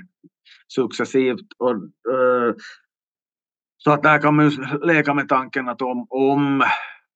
successivt. 0.68 1.48
Och, 1.60 1.76
uh, 2.14 2.54
så 3.78 3.92
att 3.92 4.04
där 4.04 4.22
kan 4.22 4.36
man 4.36 4.50
ju 4.50 4.78
leka 4.82 5.14
med 5.14 5.30
tanken 5.30 5.70
att 5.70 5.82
om, 5.82 6.08
om, 6.10 6.64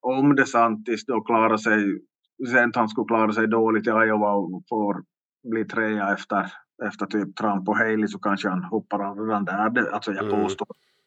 om 0.01 0.35
DeSantis 0.35 1.05
då 1.05 1.21
klarar 1.21 1.57
sig, 1.57 1.99
sen 2.51 2.71
han 2.75 2.89
skulle 2.89 3.07
klara 3.07 3.31
sig 3.31 3.47
dåligt 3.47 3.87
i 3.87 3.89
Iowa 3.89 4.33
och 4.33 4.63
får 4.69 5.03
bli 5.51 5.65
trea 5.65 6.13
efter, 6.13 6.51
efter 6.87 7.05
typ 7.05 7.35
Trump 7.35 7.69
och 7.69 7.77
Haley 7.77 8.07
så 8.07 8.19
kanske 8.19 8.49
han 8.49 8.63
hoppar 8.63 9.09
av 9.09 9.19
redan 9.19 9.45
där. 9.45 9.93
Alltså 9.93 10.11
jag 10.11 10.25
mm. 10.25 10.39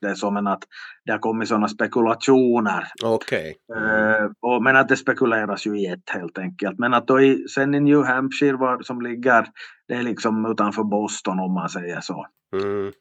Det 0.01 0.17
som 0.17 0.37
en 0.37 0.47
att 0.47 0.63
det 1.05 1.13
har 1.13 1.19
kommit 1.19 1.49
sådana 1.49 1.69
spekulationer. 1.69 2.85
Okay. 3.05 3.55
Uh, 3.77 4.63
men 4.63 4.77
att 4.77 4.89
det 4.89 4.97
spekuleras 4.97 5.67
ju 5.67 5.81
i 5.81 5.87
ett 5.87 6.11
helt 6.11 6.39
enkelt. 6.39 6.79
Men 6.79 6.95
att 6.95 7.07
då 7.07 7.21
i, 7.21 7.49
sen 7.49 7.75
i 7.75 7.81
New 7.81 8.05
Hampshire 8.05 8.57
var, 8.57 8.83
som 8.83 9.03
ligger, 9.03 9.47
det 9.89 9.95
är 9.95 10.03
liksom 10.03 10.47
utanför 10.47 10.83
Boston 10.83 11.41
om 11.41 11.55
man 11.55 11.69
säger 11.69 12.01
så. 12.01 12.27
Mm. 12.53 12.93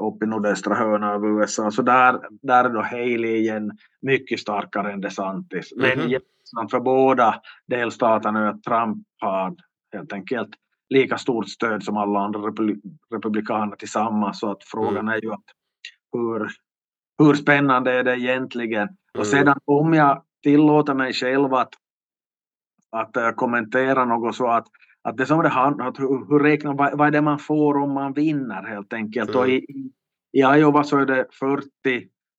Uppe 0.00 0.24
i 0.24 0.28
nordöstra 0.28 0.74
hörnan 0.74 1.14
av 1.14 1.26
USA. 1.26 1.70
Så 1.70 1.82
där, 1.82 2.20
där 2.42 2.64
är 2.64 2.68
då 2.68 2.82
Haley 2.82 3.36
igen 3.36 3.70
mycket 4.02 4.40
starkare 4.40 4.92
än 4.92 5.00
DeSantis. 5.00 5.72
Mm. 5.72 5.98
Men 5.98 6.08
mm-hmm. 6.08 6.70
för 6.70 6.80
båda 6.80 7.34
delstaterna 7.66 8.40
är 8.40 8.46
att 8.46 8.62
Trump 8.62 9.06
har 9.20 9.54
helt 9.92 10.12
enkelt 10.12 10.50
lika 10.88 11.18
stort 11.18 11.48
stöd 11.48 11.82
som 11.82 11.96
alla 11.96 12.20
andra 12.20 12.40
republikaner 13.14 13.76
tillsammans. 13.76 14.40
Så 14.40 14.50
att 14.50 14.64
frågan 14.64 14.96
mm. 14.96 15.08
är 15.08 15.22
ju 15.22 15.32
att 15.32 15.44
hur, 16.14 16.48
hur 17.18 17.34
spännande 17.34 17.92
är 17.92 18.04
det 18.04 18.18
egentligen? 18.18 18.88
Och 19.18 19.26
mm. 19.26 19.30
sedan 19.30 19.58
om 19.64 19.94
jag 19.94 20.22
tillåter 20.42 20.94
mig 20.94 21.12
själv 21.12 21.54
att, 21.54 21.74
att 22.90 23.16
uh, 23.16 23.30
kommentera 23.30 24.04
något 24.04 24.36
så 24.36 24.46
att, 24.46 24.66
att 25.02 25.16
det 25.16 25.26
som 25.26 25.42
det 25.42 25.48
handlar 25.48 25.86
om, 25.86 25.94
hur, 25.98 26.28
hur 26.28 26.38
räknar, 26.38 26.74
vad, 26.74 26.98
vad 26.98 27.06
är 27.06 27.10
det 27.10 27.22
man 27.22 27.38
får 27.38 27.76
om 27.76 27.92
man 27.92 28.12
vinner 28.12 28.62
helt 28.62 28.92
enkelt. 28.92 29.30
Mm. 29.30 29.40
Och 29.40 29.48
i, 29.48 29.66
i 30.32 30.40
Iowa 30.40 30.84
så 30.84 30.98
är 30.98 31.06
det 31.06 31.26
40 31.40 31.68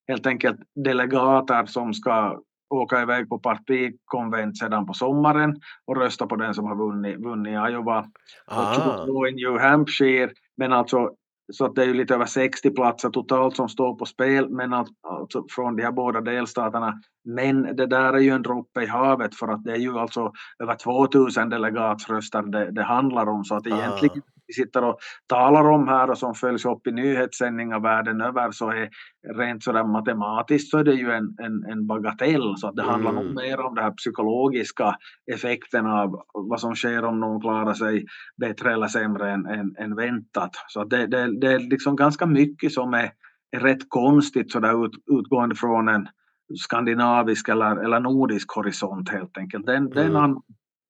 helt 0.08 0.28
enkelt 0.28 0.60
delegater 0.76 1.66
som 1.66 1.94
ska 1.94 2.42
åka 2.70 3.02
iväg 3.02 3.30
på 3.30 3.40
partikonvent 3.40 4.58
sedan 4.58 4.86
på 4.86 4.94
sommaren 4.94 5.56
och 5.86 5.98
rösta 5.98 6.28
på 6.28 6.36
den 6.36 6.54
som 6.54 6.66
har 6.66 6.76
vunnit, 6.76 7.18
vunnit 7.18 7.54
Iowa. 7.70 8.06
Ah. 8.46 8.70
Och 8.70 8.76
22 9.06 9.28
i 9.28 9.32
New 9.32 9.60
Hampshire. 9.60 10.32
Men 10.58 10.74
alltså 10.74 11.12
så 11.54 11.66
att 11.66 11.76
det 11.76 11.84
är 11.84 11.86
ju 11.88 11.94
lite 11.94 12.14
över 12.14 12.26
60 12.26 12.72
platser 12.72 13.10
totalt 13.10 13.56
som 13.56 13.70
står 13.70 13.96
på 13.96 14.06
spel 14.06 14.50
men 14.50 14.74
alltså 14.74 15.46
från 15.50 15.76
de 15.76 15.84
här 15.84 15.92
båda 15.92 16.22
delstaterna. 16.22 16.94
Men 17.24 17.62
det 17.62 17.86
där 17.86 18.14
är 18.14 18.20
ju 18.20 18.30
en 18.30 18.42
droppe 18.42 18.82
i 18.82 18.88
havet 18.88 19.36
för 19.36 19.48
att 19.48 19.64
det 19.64 19.72
är 19.72 19.78
ju 19.78 20.00
alltså 20.00 20.32
över 20.60 20.76
2000 20.76 21.50
delegatsröster 21.50 22.42
det, 22.42 22.72
det 22.72 22.84
handlar 22.84 23.30
om 23.30 23.44
så 23.44 23.56
att 23.56 23.68
egentligen 23.68 24.22
vi 24.48 24.54
sitter 24.54 24.84
och 24.84 24.98
talar 25.28 25.70
om 25.70 25.88
här 25.88 26.10
och 26.10 26.18
som 26.18 26.34
följs 26.36 26.66
upp 26.66 26.88
i 26.88 26.92
nyhetssändningar 26.92 27.80
världen 27.80 28.22
över 28.22 28.52
så 28.52 28.70
är 28.70 28.90
rent 29.38 29.64
sådär 29.64 29.84
matematiskt 29.84 30.70
så 30.70 30.78
är 30.78 30.84
det 30.84 30.94
ju 30.94 31.12
en, 31.12 31.36
en, 31.42 31.72
en 31.72 31.88
bagatell 31.88 32.54
så 32.58 32.68
att 32.68 32.76
det 32.76 32.82
mm. 32.82 32.92
handlar 32.92 33.12
nog 33.12 33.24
mm. 33.24 33.36
mer 33.36 33.60
om 33.60 33.76
den 33.76 33.84
här 33.84 33.92
psykologiska 33.92 34.96
effekten 35.34 35.86
av 35.86 36.26
vad 36.34 36.60
som 36.60 36.76
sker 36.76 37.06
om 37.06 37.20
någon 37.20 37.42
klarar 37.42 37.74
sig 37.74 38.06
bättre 38.42 38.74
eller 38.74 38.88
sämre 38.88 39.32
än, 39.32 39.46
än, 39.46 39.76
än 39.80 39.96
väntat. 39.96 40.52
Så 40.68 40.82
att 40.82 40.90
det, 40.90 41.08
det, 41.08 41.40
det 41.40 41.54
är 41.54 41.60
liksom 41.60 41.96
ganska 41.96 42.26
mycket 42.26 42.72
som 42.72 42.94
är, 42.94 43.12
är 43.52 43.60
rätt 43.60 43.90
konstigt 43.90 44.52
sådär 44.52 44.86
ut, 44.86 44.92
utgående 45.20 45.56
från 45.56 45.88
en 45.88 46.08
skandinavisk 46.54 47.50
eller, 47.50 47.84
eller 47.84 48.00
nordisk 48.00 48.52
horisont 48.52 49.10
helt 49.10 49.38
enkelt. 49.38 49.66
Den, 49.66 49.78
mm. 49.78 49.90
den 49.90 50.16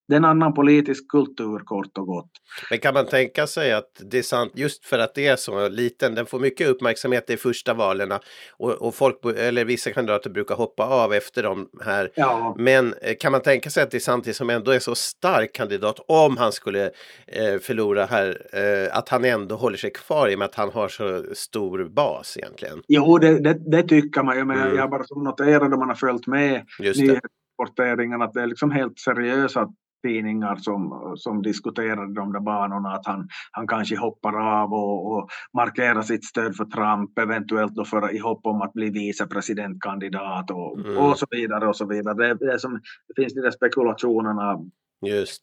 det 0.08 0.14
är 0.14 0.18
en 0.18 0.26
annan 0.26 0.54
politisk 0.54 1.08
kultur 1.08 1.60
kort 1.60 1.98
och 1.98 2.06
gott. 2.06 2.30
Men 2.70 2.80
kan 2.80 2.94
man 2.94 3.06
tänka 3.06 3.48
sig 3.48 3.74
att 3.74 4.02
det 4.12 4.18
är 4.18 4.24
sant 4.24 4.52
just 4.56 4.86
för 4.86 5.00
att 5.00 5.16
det 5.16 5.28
är 5.28 5.36
så 5.36 5.68
liten, 5.68 6.16
den 6.16 6.26
får 6.26 6.40
mycket 6.40 6.68
uppmärksamhet 6.68 7.30
i 7.30 7.38
första 7.38 7.74
valen 7.74 8.12
och, 8.58 8.72
och 8.72 8.96
folk, 8.96 9.26
eller 9.38 9.66
vissa 9.66 9.92
kandidater 9.92 10.30
brukar 10.30 10.56
hoppa 10.56 10.84
av 10.84 11.14
efter 11.14 11.44
de 11.44 11.70
här. 11.82 12.12
Ja. 12.16 12.56
Men 12.58 12.94
eh, 13.02 13.16
kan 13.20 13.32
man 13.32 13.42
tänka 13.42 13.70
sig 13.70 13.84
att 13.84 13.92
det 13.92 13.98
är 13.98 14.00
samtidigt 14.00 14.38
som 14.38 14.50
ändå 14.50 14.72
är 14.72 14.80
så 14.80 14.96
stark 14.96 15.54
kandidat 15.54 16.00
om 16.08 16.38
han 16.38 16.52
skulle 16.52 16.86
eh, 17.28 17.60
förlora 17.62 18.06
här, 18.06 18.42
eh, 18.54 18.98
att 18.98 19.10
han 19.10 19.26
ändå 19.26 19.56
håller 19.56 19.78
sig 19.78 19.92
kvar 19.92 20.30
i 20.30 20.36
och 20.36 20.40
med 20.40 20.46
att 20.46 20.56
han 20.56 20.70
har 20.70 20.88
så 20.88 21.24
stor 21.34 21.90
bas 21.90 22.38
egentligen? 22.38 22.82
Jo, 22.88 23.18
det, 23.18 23.40
det, 23.40 23.72
det 23.72 23.84
tycker 23.84 24.24
man 24.24 24.38
ju, 24.38 24.46
men 24.46 24.62
mm. 24.62 24.78
jag 24.78 24.90
bara 24.90 25.04
noterade 25.16 25.78
man 25.78 25.88
har 25.88 25.96
följt 25.96 26.28
med 26.28 26.66
nyhetsrapporteringarna 26.80 28.26
att 28.26 28.34
det 28.34 28.42
är 28.42 28.48
liksom 28.48 28.72
helt 28.72 29.00
seriösa 29.00 29.70
tidningar 30.04 30.56
som, 30.56 31.14
som 31.16 31.42
diskuterade 31.42 32.14
de 32.14 32.34
där 32.34 32.40
banorna 32.40 32.90
att 32.90 33.06
han, 33.06 33.28
han 33.52 33.68
kanske 33.68 33.98
hoppar 33.98 34.62
av 34.62 34.74
och, 34.74 35.18
och 35.18 35.30
markerar 35.54 36.02
sitt 36.02 36.26
stöd 36.26 36.56
för 36.56 36.66
Trump 36.66 37.20
eventuellt 37.20 37.76
då 37.76 37.86
för, 37.86 38.16
i 38.16 38.18
hopp 38.18 38.46
om 38.46 38.62
att 38.62 38.74
bli 38.74 38.90
vicepresidentkandidat 38.90 40.52
och, 40.52 40.80
mm. 40.80 40.98
och 40.98 41.18
så 41.18 41.26
vidare 41.32 41.68
och 41.68 41.76
så 41.76 41.88
vidare. 41.88 42.16
Det, 42.16 42.52
det, 42.52 42.60
som, 42.60 42.74
det 43.08 43.22
finns 43.22 43.34
de 43.34 43.42
där 43.42 43.52
spekulationerna 43.52 44.60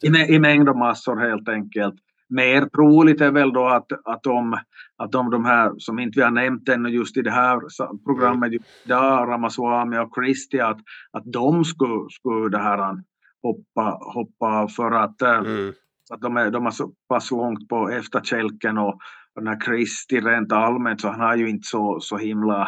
I, 0.02 0.34
i 0.34 0.38
mängd 0.38 0.68
och 0.68 0.78
massor 0.78 1.16
helt 1.16 1.48
enkelt. 1.48 1.94
Mer 2.28 2.66
troligt 2.66 3.20
är 3.20 3.30
väl 3.30 3.52
då 3.52 3.68
att, 3.68 3.92
att, 4.04 4.22
de, 4.22 4.56
att 4.96 5.12
de, 5.12 5.30
de 5.30 5.44
här 5.44 5.72
som 5.78 5.98
inte 5.98 6.18
vi 6.18 6.22
har 6.22 6.30
nämnt 6.30 6.68
ännu 6.68 6.88
just 6.88 7.16
i 7.16 7.22
det 7.22 7.30
här 7.30 7.60
programmet, 8.04 8.48
mm. 8.48 9.28
Ramaswamy 9.28 9.98
och 9.98 10.14
Christie, 10.14 10.66
att, 10.66 10.78
att 11.12 11.22
de 11.24 11.64
skulle, 11.64 12.10
skulle 12.10 12.48
det 12.48 12.62
här 12.62 13.02
hoppa, 13.42 13.98
hoppa 14.14 14.68
för 14.68 14.90
att, 14.90 15.22
eh, 15.22 15.38
mm. 15.38 15.72
att 16.10 16.20
de, 16.20 16.36
är, 16.36 16.50
de 16.50 16.66
är 16.66 16.70
så 16.70 16.92
pass 17.08 17.30
långt 17.30 17.68
på 17.68 17.90
efterkälken 17.90 18.78
och, 18.78 18.98
och 19.36 19.42
när 19.42 19.60
Kristi 19.60 20.20
rent 20.20 20.52
allmänt 20.52 21.00
så 21.00 21.08
han 21.08 21.20
har 21.20 21.36
ju 21.36 21.48
inte 21.48 21.68
så, 21.68 22.00
så 22.00 22.16
himla 22.16 22.62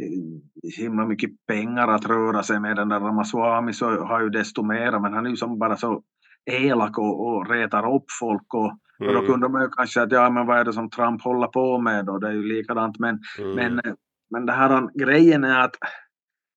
eh, 0.00 0.82
himla 0.82 1.06
mycket 1.06 1.30
pengar 1.48 1.88
att 1.88 2.06
röra 2.06 2.42
sig 2.42 2.60
med. 2.60 2.76
Den 2.76 2.88
där 2.88 3.00
Ramaswamy 3.00 3.72
så 3.72 4.04
har 4.04 4.20
ju 4.20 4.28
desto 4.30 4.62
mera 4.62 5.00
men 5.00 5.12
han 5.12 5.26
är 5.26 5.30
ju 5.30 5.36
som 5.36 5.58
bara 5.58 5.76
så 5.76 6.02
elak 6.50 6.98
och, 6.98 7.26
och 7.26 7.50
retar 7.50 7.94
upp 7.94 8.04
folk 8.20 8.54
och, 8.54 8.72
mm. 9.00 9.08
och 9.08 9.12
då 9.12 9.18
mm. 9.18 9.26
kunde 9.26 9.48
man 9.48 9.62
ju 9.62 9.68
kanske 9.68 9.92
säga 9.92 10.06
att 10.06 10.12
ja 10.12 10.30
men 10.30 10.46
vad 10.46 10.58
är 10.58 10.64
det 10.64 10.72
som 10.72 10.90
Trump 10.90 11.22
håller 11.22 11.46
på 11.46 11.78
med 11.78 12.06
då? 12.06 12.18
Det 12.18 12.28
är 12.28 12.32
ju 12.32 12.42
likadant 12.42 12.98
men, 12.98 13.18
mm. 13.38 13.54
men, 13.54 13.96
men 14.30 14.46
det 14.46 14.52
här 14.52 14.88
grejen 15.04 15.44
är 15.44 15.60
att 15.60 15.76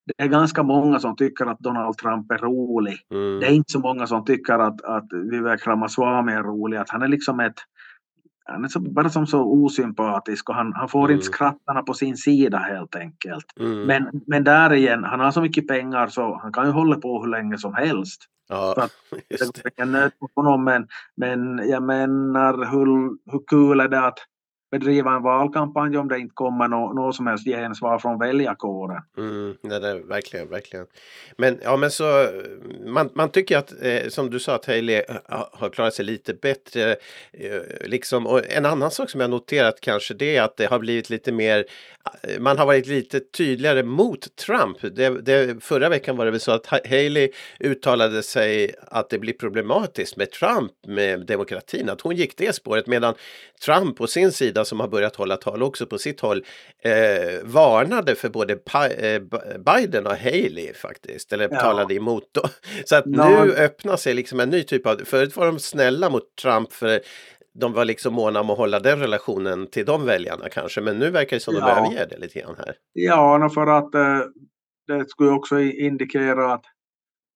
det 0.05 0.23
är 0.23 0.27
ganska 0.27 0.63
många 0.63 0.99
som 0.99 1.15
tycker 1.15 1.45
att 1.45 1.59
Donald 1.59 1.97
Trump 1.97 2.31
är 2.31 2.37
rolig. 2.37 2.97
Mm. 3.11 3.39
Det 3.39 3.45
är 3.45 3.51
inte 3.51 3.71
så 3.71 3.79
många 3.79 4.07
som 4.07 4.25
tycker 4.25 4.59
att, 4.59 4.81
att 4.81 5.07
Vivek 5.31 5.67
Ramaswamy 5.67 6.31
är 6.31 6.43
rolig. 6.43 6.77
Att 6.77 6.89
han 6.89 7.01
är 7.01 7.07
liksom 7.07 7.39
ett 7.39 7.55
han 8.45 8.63
är 8.63 8.67
så, 8.67 8.79
bara 8.79 9.09
som 9.09 9.27
så 9.27 9.41
osympatisk 9.41 10.49
och 10.49 10.55
han, 10.55 10.73
han 10.73 10.89
får 10.89 11.05
mm. 11.05 11.11
inte 11.11 11.25
skrattarna 11.25 11.81
på 11.81 11.93
sin 11.93 12.17
sida 12.17 12.57
helt 12.57 12.95
enkelt. 12.95 13.45
Mm. 13.59 13.83
Men, 13.83 14.21
men 14.27 14.43
där 14.43 14.73
igen, 14.73 15.03
han 15.03 15.19
har 15.19 15.31
så 15.31 15.41
mycket 15.41 15.67
pengar 15.67 16.07
så 16.07 16.39
han 16.41 16.53
kan 16.53 16.65
ju 16.65 16.71
hålla 16.71 16.95
på 16.95 17.21
hur 17.21 17.29
länge 17.29 17.57
som 17.57 17.73
helst. 17.73 18.21
Ja, 18.49 18.73
att 18.77 18.91
just 19.29 19.53
det 19.53 19.61
går 19.63 19.71
ingen 19.77 19.91
nöt 19.91 20.19
på 20.19 20.29
honom. 20.35 20.63
Men, 20.63 20.87
men 21.17 21.69
jag 21.69 21.83
menar 21.83 22.71
hur, 22.71 22.87
hur 23.31 23.47
kul 23.47 23.79
är 23.79 23.87
det 23.87 24.05
att 24.05 24.19
bedriva 24.73 25.15
en 25.15 25.23
valkampanj 25.23 25.97
om 25.97 26.07
det 26.07 26.19
inte 26.19 26.33
kommer 26.33 26.67
något 26.67 26.95
no, 26.95 27.13
som 27.13 27.27
helst 27.27 27.45
gensvar 27.45 27.99
från 27.99 28.19
väljarkåren. 28.19 29.01
Mm, 29.17 29.55
nej, 29.61 29.79
nej, 29.81 30.03
verkligen, 30.03 30.49
verkligen. 30.49 30.85
Men 31.37 31.59
ja, 31.63 31.77
men 31.77 31.91
så 31.91 32.27
man, 32.85 33.09
man 33.13 33.29
tycker 33.29 33.57
att 33.57 33.73
eh, 33.81 34.07
som 34.09 34.29
du 34.29 34.39
sa 34.39 34.55
att 34.55 34.65
Haley 34.65 34.95
eh, 34.95 35.43
har 35.51 35.69
klarat 35.69 35.93
sig 35.93 36.05
lite 36.05 36.33
bättre. 36.33 36.91
Eh, 37.31 37.61
liksom, 37.85 38.27
och 38.27 38.41
en 38.49 38.65
annan 38.65 38.91
sak 38.91 39.09
som 39.09 39.21
jag 39.21 39.29
noterat 39.29 39.81
kanske 39.81 40.13
det 40.13 40.35
är 40.35 40.41
att 40.41 40.57
det 40.57 40.65
har 40.65 40.79
blivit 40.79 41.09
lite 41.09 41.31
mer 41.31 41.65
eh, 42.23 42.39
man 42.39 42.57
har 42.57 42.65
varit 42.65 42.87
lite 42.87 43.19
tydligare 43.19 43.83
mot 43.83 44.35
Trump. 44.35 44.77
Det, 44.81 45.09
det, 45.09 45.63
förra 45.63 45.89
veckan 45.89 46.17
var 46.17 46.25
det 46.25 46.31
väl 46.31 46.39
så 46.39 46.51
att 46.51 46.65
Haley 46.67 47.29
uttalade 47.59 48.23
sig 48.23 48.75
att 48.87 49.09
det 49.09 49.19
blir 49.19 49.33
problematiskt 49.33 50.17
med 50.17 50.31
Trump 50.31 50.71
med 50.87 51.25
demokratin, 51.25 51.89
att 51.89 52.01
hon 52.01 52.15
gick 52.15 52.37
det 52.37 52.55
spåret 52.55 52.87
medan 52.87 53.13
Trump 53.65 53.97
på 53.97 54.07
sin 54.07 54.31
sida 54.31 54.62
som 54.63 54.79
har 54.79 54.87
börjat 54.87 55.15
hålla 55.15 55.37
tal 55.37 55.63
också 55.63 55.85
på 55.85 55.97
sitt 55.97 56.19
håll 56.19 56.45
eh, 56.83 57.43
varnade 57.43 58.15
för 58.15 58.29
både 58.29 58.55
pa 58.55 58.87
eh, 58.87 59.21
Biden 59.65 60.07
och 60.07 60.15
Haley 60.15 60.73
faktiskt, 60.73 61.33
eller 61.33 61.49
ja. 61.51 61.59
talade 61.59 61.95
emot. 61.95 62.23
Då. 62.31 62.41
Så 62.85 62.95
att 62.95 63.05
no. 63.05 63.45
nu 63.45 63.53
öppnar 63.53 63.97
sig 63.97 64.13
liksom 64.13 64.39
en 64.39 64.49
ny 64.49 64.63
typ 64.63 64.87
av, 64.87 64.95
förut 65.05 65.37
var 65.37 65.45
de 65.45 65.59
snälla 65.59 66.09
mot 66.09 66.35
Trump 66.41 66.71
för 66.71 66.99
de 67.59 67.73
var 67.73 67.85
liksom 67.85 68.13
måna 68.13 68.39
om 68.39 68.49
att 68.49 68.57
hålla 68.57 68.79
den 68.79 68.99
relationen 68.99 69.67
till 69.67 69.85
de 69.85 70.05
väljarna 70.05 70.49
kanske, 70.49 70.81
men 70.81 70.99
nu 70.99 71.09
verkar 71.09 71.37
det 71.37 71.41
som 71.41 71.55
ja. 71.55 71.59
de 71.59 71.71
överger 71.71 72.07
det 72.09 72.17
lite 72.17 72.39
grann 72.39 72.55
här. 72.57 72.75
Ja, 72.93 73.49
för 73.49 73.67
att 73.67 73.95
eh, 73.95 74.19
det 74.87 75.09
skulle 75.09 75.29
också 75.29 75.59
indikera 75.59 76.53
att 76.53 76.65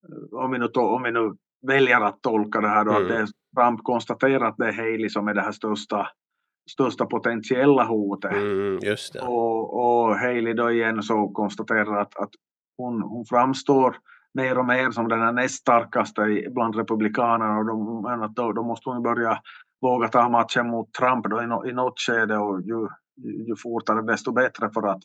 eh, 0.10 0.40
om 0.40 0.52
vi 0.52 0.60
nu, 0.60 0.66
om 0.66 1.04
vi 1.04 1.12
nu 1.12 1.32
väljer 1.68 2.02
att 2.02 2.22
tolka 2.22 2.62
det 2.62 2.68
här 2.68 2.86
då, 2.86 2.92
mm. 2.92 3.04
att 3.04 3.10
det 3.10 3.28
Trump 3.58 3.84
konstaterar 3.84 4.48
att 4.48 4.58
det 4.58 4.68
är 4.68 4.74
Haley 4.74 5.10
som 5.10 5.28
är 5.28 5.34
det 5.34 5.42
här 5.42 5.52
största 5.52 6.08
största 6.68 7.06
potentiella 7.06 7.84
hotet. 7.84 8.32
Mm, 8.32 8.80
och, 9.22 9.74
och 9.74 10.16
Haley 10.16 10.54
då 10.54 10.72
igen 10.72 11.04
så 11.04 11.28
konstaterar 11.28 12.02
att, 12.02 12.18
att 12.18 12.30
hon, 12.78 13.02
hon 13.02 13.26
framstår 13.26 13.96
mer 14.34 14.58
och 14.58 14.66
mer 14.66 14.92
som 14.92 15.08
den 15.08 15.36
näst 15.36 15.56
starkaste 15.56 16.48
bland 16.50 16.76
republikanerna. 16.76 17.58
Och 17.58 17.66
de, 17.66 18.02
men 18.02 18.24
att 18.24 18.36
då, 18.36 18.52
då 18.52 18.64
måste 18.64 18.90
hon 18.90 19.04
börja 19.04 19.40
våga 19.82 20.08
ta 20.08 20.30
matchen 20.30 20.68
mot 20.68 20.94
Trump 20.94 21.26
då 21.30 21.44
i, 21.44 21.48
no, 21.48 21.66
i 21.70 21.74
något 21.74 22.00
skede. 22.00 22.38
Och 22.38 22.62
ju, 22.62 22.88
ju 23.48 23.56
fortare 23.64 24.02
desto 24.02 24.32
bättre 24.32 24.70
för 24.74 24.88
att 24.88 25.02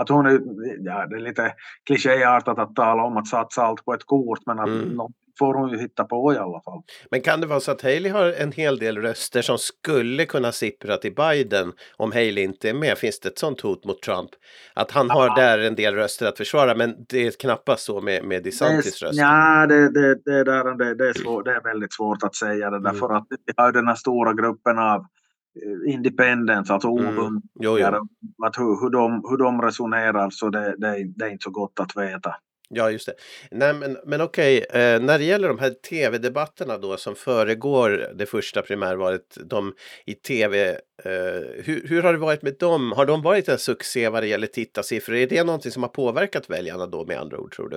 att 0.00 0.08
hon 0.08 0.26
är, 0.26 0.40
ja, 0.78 1.06
det 1.06 1.16
är 1.16 1.20
lite 1.20 1.54
klichéartat 1.86 2.58
att 2.58 2.74
tala 2.74 3.02
om 3.02 3.16
att 3.16 3.26
satsa 3.26 3.62
allt 3.62 3.84
på 3.84 3.94
ett 3.94 4.04
kort 4.04 4.38
men 4.46 4.58
att 4.58 4.68
mm 4.68 4.98
får 5.38 5.54
hon 5.54 5.70
ju 5.70 5.78
hitta 5.78 6.04
på 6.04 6.34
i 6.34 6.36
alla 6.36 6.60
fall. 6.60 6.82
Men 7.10 7.20
kan 7.20 7.40
det 7.40 7.46
vara 7.46 7.60
så 7.60 7.70
att 7.70 7.82
Haley 7.82 8.08
har 8.08 8.32
en 8.32 8.52
hel 8.52 8.78
del 8.78 8.98
röster 8.98 9.42
som 9.42 9.58
skulle 9.58 10.24
kunna 10.24 10.52
sippra 10.52 10.96
till 10.96 11.14
Biden 11.14 11.72
om 11.96 12.12
Haley 12.12 12.44
inte 12.44 12.70
är 12.70 12.74
med? 12.74 12.98
Finns 12.98 13.20
det 13.20 13.28
ett 13.28 13.38
sånt 13.38 13.60
hot 13.60 13.84
mot 13.84 14.02
Trump? 14.02 14.30
Att 14.74 14.90
han 14.90 15.10
har 15.10 15.36
där 15.36 15.58
en 15.58 15.74
del 15.74 15.94
röster 15.94 16.26
att 16.26 16.36
försvara 16.36 16.74
men 16.74 16.94
det 17.08 17.26
är 17.26 17.30
knappast 17.30 17.84
så 17.84 18.00
med, 18.00 18.24
med 18.24 18.42
DeSantis 18.42 19.02
röster? 19.02 19.22
Ja, 19.22 19.66
det, 19.66 19.90
det, 19.90 20.14
det, 20.24 20.44
där, 20.44 20.78
det, 20.78 20.94
det, 20.94 21.08
är 21.08 21.12
svår, 21.12 21.42
det 21.42 21.50
är 21.50 21.62
väldigt 21.62 21.92
svårt 21.92 22.22
att 22.22 22.34
säga 22.34 22.70
det 22.70 22.80
där 22.80 22.90
mm. 22.90 23.10
att 23.10 23.26
vi 23.46 23.52
har 23.56 23.72
den 23.72 23.86
här 23.86 23.94
stora 23.94 24.32
gruppen 24.32 24.78
av 24.78 25.00
eh, 25.00 25.94
independence, 25.94 26.72
alltså 26.72 26.88
obundna. 26.88 27.18
Mm. 27.18 28.08
Att 28.46 28.58
hur, 28.58 28.82
hur, 28.82 28.90
de, 28.90 29.22
hur 29.30 29.36
de 29.36 29.62
resonerar 29.62 30.30
så 30.30 30.48
det, 30.48 30.74
det, 30.78 31.04
det 31.16 31.24
är 31.24 31.30
inte 31.30 31.44
så 31.44 31.50
gott 31.50 31.80
att 31.80 31.96
veta. 31.96 32.34
Ja, 32.68 32.90
just 32.90 33.06
det. 33.06 33.14
Nej, 33.50 33.74
men, 33.74 33.96
men 34.04 34.20
okej, 34.20 34.66
eh, 34.70 35.00
när 35.00 35.18
det 35.18 35.24
gäller 35.24 35.48
de 35.48 35.58
här 35.58 35.70
tv-debatterna 35.70 36.78
då 36.78 36.96
som 36.96 37.14
föregår 37.14 38.12
det 38.14 38.26
första 38.26 38.62
primärvalet, 38.62 39.38
de 39.44 39.74
i 40.06 40.14
tv, 40.14 40.70
eh, 41.04 41.64
hur, 41.64 41.88
hur 41.88 42.02
har 42.02 42.12
det 42.12 42.18
varit 42.18 42.42
med 42.42 42.56
dem? 42.58 42.92
Har 42.92 43.06
de 43.06 43.22
varit 43.22 43.48
en 43.48 43.58
succé 43.58 44.08
vad 44.08 44.22
det 44.22 44.26
gäller 44.26 44.46
tittarsiffror? 44.46 45.14
Är 45.14 45.26
det 45.26 45.44
någonting 45.44 45.72
som 45.72 45.82
har 45.82 45.90
påverkat 45.90 46.50
väljarna 46.50 46.86
då 46.86 47.04
med 47.04 47.20
andra 47.20 47.38
ord, 47.38 47.54
tror 47.56 47.68
du? 47.68 47.76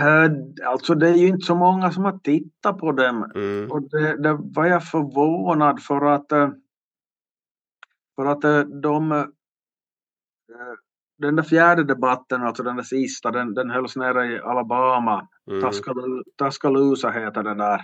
Eh, 0.00 0.30
alltså 0.70 0.94
det 0.94 1.08
är 1.08 1.14
ju 1.14 1.26
inte 1.26 1.46
så 1.46 1.54
många 1.54 1.90
som 1.90 2.04
har 2.04 2.18
tittat 2.18 2.78
på 2.78 2.92
dem. 2.92 3.30
Mm. 3.34 3.70
Och 3.70 3.82
det, 3.90 4.22
det 4.22 4.38
var 4.40 4.66
jag 4.66 4.84
förvånad 4.88 5.82
för 5.82 6.04
att 6.04 6.32
eh, 6.32 6.50
för 8.16 8.26
att 8.26 8.44
eh, 8.44 8.60
de 8.60 9.26
den 11.18 11.36
där 11.36 11.42
fjärde 11.42 11.84
debatten, 11.84 12.42
alltså 12.42 12.62
den 12.62 12.76
där 12.76 12.82
sista, 12.82 13.30
den, 13.30 13.54
den 13.54 13.70
hölls 13.70 13.96
nere 13.96 14.26
i 14.26 14.40
Alabama. 14.40 15.28
Mm. 15.50 15.70
Tuscaloosa 16.38 17.10
heter 17.10 17.42
den 17.42 17.58
där, 17.58 17.80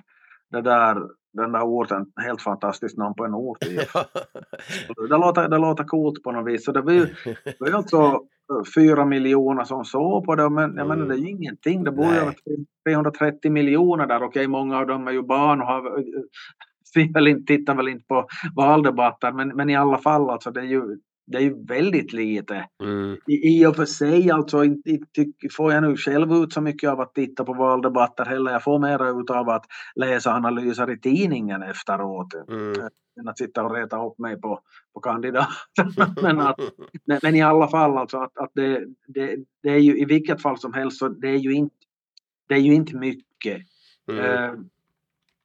det 0.51 0.61
där, 0.61 0.97
den 1.33 1.53
där 1.53 1.63
orten. 1.63 2.07
Helt 2.17 2.43
fantastiskt 2.43 2.99
namn 2.99 3.15
på 3.15 3.25
en 3.25 3.35
ort. 3.35 3.59
det, 5.11 5.17
låter, 5.17 5.49
det 5.49 5.59
låter 5.59 5.85
coolt 5.85 6.23
på 6.23 6.33
något 6.33 6.53
vis. 6.53 6.65
Så 6.65 6.73
det 6.73 6.81
var 6.81 6.93
ju, 6.93 7.07
det 7.45 7.57
var 7.61 7.69
ju 7.69 7.75
alltså 7.75 8.21
fyra 8.75 9.05
miljoner 9.05 9.65
som 9.65 9.85
såg 9.85 10.25
på 10.25 10.35
det. 10.35 10.51
Men 10.51 10.77
jag 10.77 10.89
menar, 10.89 11.07
det 11.07 11.15
är 11.15 11.19
ju 11.19 11.31
mm. 11.31 11.43
ingenting. 11.43 11.85
Det 11.85 11.93
bor 11.93 12.07
ju 12.07 12.19
över 12.19 12.35
330 12.89 13.51
miljoner 13.51 14.07
där. 14.07 14.23
Okej, 14.23 14.49
många 14.49 14.79
av 14.79 14.87
dem 14.87 15.09
är 15.09 15.13
ju 15.13 15.23
barn 15.23 15.61
och 15.61 15.67
har 15.67 16.05
tittar 17.47 17.75
väl 17.75 17.89
inte 17.89 18.05
på 18.09 18.27
valdebatter. 18.57 19.33
Men, 19.33 19.49
men 19.49 19.71
i 19.71 19.77
alla 19.77 19.99
fall, 19.99 20.31
alltså, 20.31 20.51
det 20.51 20.61
är 20.61 20.65
ju 20.65 20.99
det 21.31 21.39
är 21.39 21.43
ju 21.43 21.65
väldigt 21.65 22.13
lite. 22.13 22.69
Mm. 22.83 23.17
I, 23.27 23.61
I 23.61 23.67
och 23.67 23.77
för 23.77 23.85
sig 23.85 24.31
alltså 24.31 24.65
inte, 24.65 24.99
får 25.57 25.73
jag 25.73 25.83
nu 25.83 25.97
själv 25.97 26.33
ut 26.33 26.53
så 26.53 26.61
mycket 26.61 26.91
av 26.91 27.01
att 27.01 27.15
titta 27.15 27.45
på 27.45 27.53
valdebatter 27.53 28.25
heller. 28.25 28.53
Jag 28.53 28.63
får 28.63 28.79
mera 28.79 29.09
ut 29.09 29.31
av 29.31 29.49
att 29.49 29.65
läsa 29.95 30.33
analyser 30.33 30.91
i 30.91 31.01
tidningen 31.01 31.63
efteråt. 31.63 32.35
Mm. 32.49 32.73
Än 33.21 33.29
att 33.29 33.39
sitta 33.39 33.65
och 33.65 33.75
reta 33.75 34.07
upp 34.07 34.19
mig 34.19 34.41
på, 34.41 34.61
på 34.95 35.01
kandidaterna. 35.01 36.15
men, 36.23 36.41
att, 36.41 36.61
men 37.23 37.35
i 37.35 37.43
alla 37.43 37.69
fall 37.69 37.99
alltså 37.99 38.19
att, 38.19 38.39
att 38.39 38.51
det, 38.55 38.85
det, 39.07 39.37
det 39.63 39.69
är 39.69 39.79
ju 39.79 39.99
i 39.99 40.05
vilket 40.05 40.43
fall 40.43 40.59
som 40.59 40.75
helst 40.75 40.99
så 40.99 41.09
det 41.09 41.29
är 41.29 41.39
ju 41.39 41.53
inte, 41.53 41.77
det 42.49 42.55
är 42.55 42.59
ju 42.59 42.75
inte 42.75 42.97
mycket. 42.97 43.63
Mm. 44.11 44.25
Eh, 44.25 44.55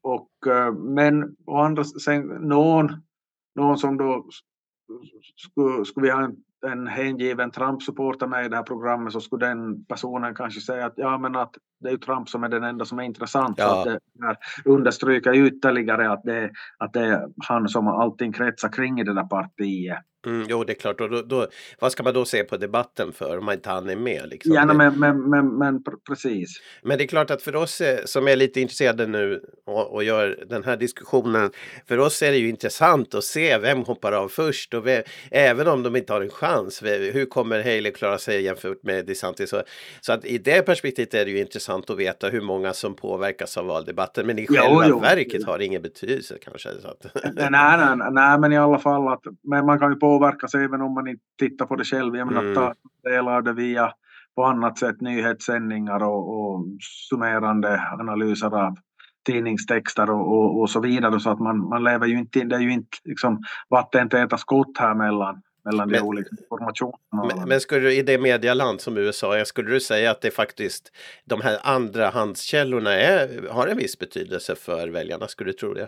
och, 0.01 0.29
men 0.75 1.35
å 1.45 1.57
andra 1.57 1.83
sen 1.83 2.21
någon, 2.27 2.91
någon 3.55 3.77
som 3.77 3.97
då 3.97 4.25
skulle, 5.35 5.85
skulle 5.85 6.05
vi 6.05 6.11
ha 6.11 6.23
en, 6.23 6.35
en 6.65 6.87
hängiven 6.87 7.51
Trump-supporter 7.51 8.27
med 8.27 8.45
i 8.45 8.49
det 8.49 8.55
här 8.55 8.63
programmet 8.63 9.13
så 9.13 9.21
skulle 9.21 9.45
den 9.45 9.85
personen 9.85 10.35
kanske 10.35 10.61
säga 10.61 10.85
att 10.85 10.93
ja 10.95 11.17
men 11.17 11.35
att 11.35 11.55
det 11.85 11.89
är 11.89 11.91
ju 11.91 11.97
Trump 11.97 12.29
som 12.29 12.43
är 12.43 12.49
den 12.49 12.63
enda 12.63 12.85
som 12.85 12.99
är 12.99 13.03
intressant. 13.03 13.55
Ja. 13.57 13.79
Att 13.79 13.85
det 13.85 14.69
understryker 14.69 15.33
ytterligare 15.33 16.11
att 16.11 16.23
det, 16.23 16.51
att 16.77 16.93
det 16.93 16.99
är 16.99 17.27
han 17.47 17.67
som 17.67 17.87
allting 17.87 18.33
kretsar 18.33 18.69
kring 18.69 18.99
i 18.99 19.03
det 19.03 19.13
där 19.13 19.23
partiet. 19.23 19.99
Mm, 20.25 20.45
jo, 20.49 20.63
det 20.63 20.73
är 20.73 20.75
klart. 20.75 21.01
Och 21.01 21.09
då, 21.09 21.21
då, 21.21 21.47
vad 21.79 21.91
ska 21.91 22.03
man 22.03 22.13
då 22.13 22.25
se 22.25 22.43
på 22.43 22.57
debatten 22.57 23.11
för 23.11 23.37
om 23.37 23.45
man 23.45 23.53
inte 23.53 23.69
han 23.69 23.89
är 23.89 23.95
med? 23.95 24.29
Liksom? 24.29 24.53
Ja, 24.53 24.65
men, 24.65 24.99
men, 24.99 25.29
men, 25.29 25.57
men 25.57 25.83
precis. 26.07 26.61
Men 26.83 26.97
det 26.97 27.03
är 27.03 27.07
klart 27.07 27.31
att 27.31 27.41
för 27.41 27.55
oss 27.55 27.81
eh, 27.81 27.99
som 28.05 28.27
är 28.27 28.35
lite 28.35 28.61
intresserade 28.61 29.07
nu 29.07 29.41
och, 29.65 29.93
och 29.93 30.03
gör 30.03 30.45
den 30.49 30.63
här 30.63 30.77
diskussionen. 30.77 31.51
För 31.87 31.97
oss 31.97 32.21
är 32.21 32.31
det 32.31 32.37
ju 32.37 32.49
intressant 32.49 33.15
att 33.15 33.23
se 33.23 33.57
vem 33.57 33.83
hoppar 33.83 34.11
av 34.11 34.27
först 34.27 34.73
och 34.73 34.87
vem, 34.87 35.03
även 35.31 35.67
om 35.67 35.83
de 35.83 35.95
inte 35.95 36.13
har 36.13 36.21
en 36.21 36.29
chans. 36.29 36.83
Hur 36.83 37.25
kommer 37.25 37.57
Haley 37.57 37.91
klara 37.91 38.17
sig 38.17 38.41
jämfört 38.41 38.83
med 38.83 39.05
DeSantis? 39.05 39.49
Så, 39.49 39.61
så 40.01 40.13
att 40.13 40.25
i 40.25 40.37
det 40.37 40.61
perspektivet 40.61 41.13
är 41.13 41.25
det 41.25 41.31
ju 41.31 41.39
intressant 41.39 41.74
att 41.79 41.97
veta 41.97 42.27
hur 42.27 42.41
många 42.41 42.73
som 42.73 42.95
påverkas 42.95 43.57
av 43.57 43.65
valdebatten. 43.65 44.27
Men 44.27 44.39
i 44.39 44.47
själva 44.47 44.87
jo, 44.87 44.99
verket 44.99 45.45
har 45.45 45.57
det 45.57 45.65
ingen 45.65 45.81
betydelse 45.81 46.37
kanske. 46.41 46.69
Så 46.81 46.87
att... 46.87 47.05
nej, 47.35 47.49
nej, 47.51 48.11
nej, 48.11 48.39
men 48.39 48.53
i 48.53 48.57
alla 48.57 48.79
fall 48.79 49.07
att 49.07 49.21
men 49.43 49.65
man 49.65 49.79
kan 49.79 49.89
ju 49.89 49.95
på 49.95 50.15
påverkas 50.15 50.55
även 50.55 50.81
om 50.81 50.93
man 50.93 51.07
inte 51.07 51.23
tittar 51.39 51.65
på 51.65 51.75
det 51.75 51.83
själv. 51.83 52.15
Jag 52.15 52.27
menar, 52.27 52.41
mm. 52.41 52.55
ta 52.55 52.73
del 53.03 53.27
av 53.27 53.43
det 53.43 53.53
via 53.53 53.93
på 54.35 54.43
annat 54.43 54.77
sätt 54.77 55.01
nyhetssändningar 55.01 56.03
och, 56.03 56.39
och 56.39 56.65
summerande 57.09 57.81
analyser 57.99 58.65
av 58.65 58.75
tidningstexter 59.25 60.09
och, 60.09 60.37
och, 60.37 60.61
och, 60.61 60.69
så 60.69 60.79
vidare. 60.79 61.19
Så 61.19 61.29
att 61.29 61.39
man, 61.39 61.69
man 61.69 61.83
lever 61.83 62.07
ju 62.07 62.17
inte, 62.19 62.43
det 62.43 62.55
är 62.55 62.59
ju 62.59 62.71
inte 62.71 62.97
liksom 63.03 63.43
vattentäta 63.69 64.37
skott 64.37 64.77
här 64.79 64.95
mellan, 64.95 65.41
mellan 65.65 65.89
men, 65.89 65.99
de 65.99 66.07
olika 66.07 66.29
informationerna. 66.41 67.35
Men, 67.35 67.49
men 67.49 67.59
skulle 67.59 67.81
du 67.81 67.93
i 67.93 68.01
det 68.01 68.17
medialand 68.17 68.81
som 68.81 68.97
USA 68.97 69.37
är, 69.37 69.43
skulle 69.43 69.71
du 69.71 69.79
säga 69.79 70.11
att 70.11 70.21
det 70.21 70.31
faktiskt 70.31 70.91
de 71.25 71.41
här 71.41 71.57
andrahandskällorna 71.63 72.93
är, 72.93 73.49
har 73.49 73.67
en 73.67 73.77
viss 73.77 73.99
betydelse 73.99 74.55
för 74.55 74.87
väljarna? 74.87 75.27
Skulle 75.27 75.49
du 75.49 75.53
tro 75.53 75.73
det? 75.73 75.87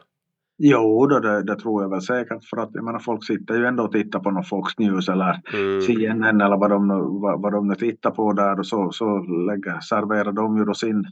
Jo, 0.60 1.08
då, 1.08 1.20
det, 1.20 1.44
det, 1.44 1.56
tror 1.56 1.84
jag 1.84 1.90
väl 1.90 2.02
säkert 2.02 2.46
för 2.50 2.58
att 2.58 2.70
jag 2.74 2.84
menar, 2.84 3.00
folk 3.00 3.26
sitter 3.26 3.58
ju 3.58 3.66
ändå 3.66 3.84
och 3.84 3.92
tittar 3.92 4.20
på 4.20 4.32
någon 4.32 4.44
Fox 4.44 4.78
News 4.78 5.10
eller 5.10 5.42
mm. 5.54 5.82
CNN 5.82 6.42
eller 6.42 6.58
vad 6.58 6.70
de, 6.70 6.88
vad, 7.22 7.42
vad 7.42 7.54
de 7.54 7.68
nu 7.68 7.76
tittar 7.76 8.12
på 8.12 8.34
där 8.34 8.60
och 8.60 8.68
så, 8.68 8.92
så 8.92 9.18
lägger, 9.20 9.80
serverar 9.80 10.32
de 10.32 10.58
ju 10.58 10.66
då 10.66 10.74
sin, 10.74 11.06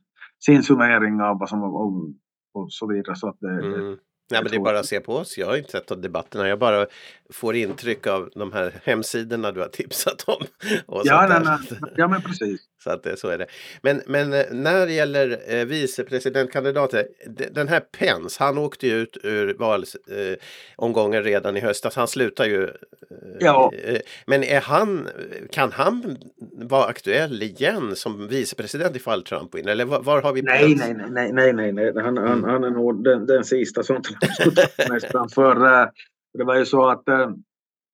sin 0.45 0.63
summering 0.63 1.21
av 1.21 1.39
vad 1.39 1.49
som 1.49 1.63
och, 1.63 2.13
och 2.54 2.71
så 2.71 2.88
vidare. 2.88 3.15
Så 3.15 3.30
att 3.30 3.38
det, 3.39 3.49
mm. 3.49 3.71
det 3.71 3.97
Nej, 4.31 4.43
men 4.43 4.51
det 4.51 4.57
är 4.57 4.59
bara 4.59 4.79
att 4.79 4.85
se 4.85 4.99
på 4.99 5.15
oss. 5.15 5.38
Jag 5.38 5.47
har 5.47 5.57
inte 5.57 5.71
sett 5.71 5.88
de 5.88 6.01
debatterna. 6.01 6.47
Jag 6.47 6.59
bara 6.59 6.88
får 7.33 7.55
intryck 7.55 8.07
av 8.07 8.29
de 8.35 8.53
här 8.53 8.81
hemsidorna 8.83 9.51
du 9.51 9.59
har 9.59 9.67
tipsat 9.67 10.23
om. 10.27 10.43
ja, 11.03 11.27
nej, 11.29 11.39
nej. 11.43 11.79
ja, 11.95 12.07
men 12.07 12.21
precis. 12.21 12.61
Så 12.86 12.91
att 12.91 13.19
så 13.19 13.28
är 13.28 13.38
det. 13.38 13.48
Men, 13.82 14.02
men 14.06 14.30
när 14.52 14.86
det 14.86 14.93
gäller 14.93 15.39
eh, 15.48 15.65
vicepresidentkandidater, 15.65 17.08
den 17.52 17.67
här 17.67 17.80
Pence, 17.80 18.43
han 18.43 18.58
åkte 18.58 18.88
ju 18.88 18.93
ut 18.93 19.17
ur 19.24 19.54
valomgången 19.54 21.21
eh, 21.21 21.24
redan 21.24 21.58
i 21.58 21.60
höstas. 21.60 21.95
Han 21.95 22.08
slutar 22.08 22.45
ju. 22.45 22.63
Eh, 22.63 22.69
ja. 23.39 23.71
men 24.28 24.43
är 24.43 24.62
han, 24.62 25.08
kan 25.52 25.71
han 25.71 26.17
vara 26.54 26.86
aktuell 26.86 27.43
igen 27.43 27.95
som 27.95 28.28
vicepresident 28.28 28.95
ifall 28.95 29.24
Trump 29.24 29.56
vinner? 29.56 29.71
Eller 29.71 29.86
var, 29.86 30.02
var 30.02 30.21
har 30.21 30.34
vi 30.34 30.41
nej, 30.41 30.76
nej, 30.76 30.93
nej, 31.10 31.32
nej, 31.34 31.54
nej, 31.54 31.71
nej, 31.71 31.93
Han, 31.95 32.17
han, 32.17 32.43
han 32.43 32.63
är 32.63 32.69
nog 32.69 33.04
den, 33.04 33.26
den 33.26 33.43
sista 33.43 33.84
som 33.84 34.02
mest 34.89 35.06
framför. 35.12 35.56
Det 36.38 36.43
var 36.43 36.56
ju 36.56 36.65
så 36.65 36.89
att 36.89 37.04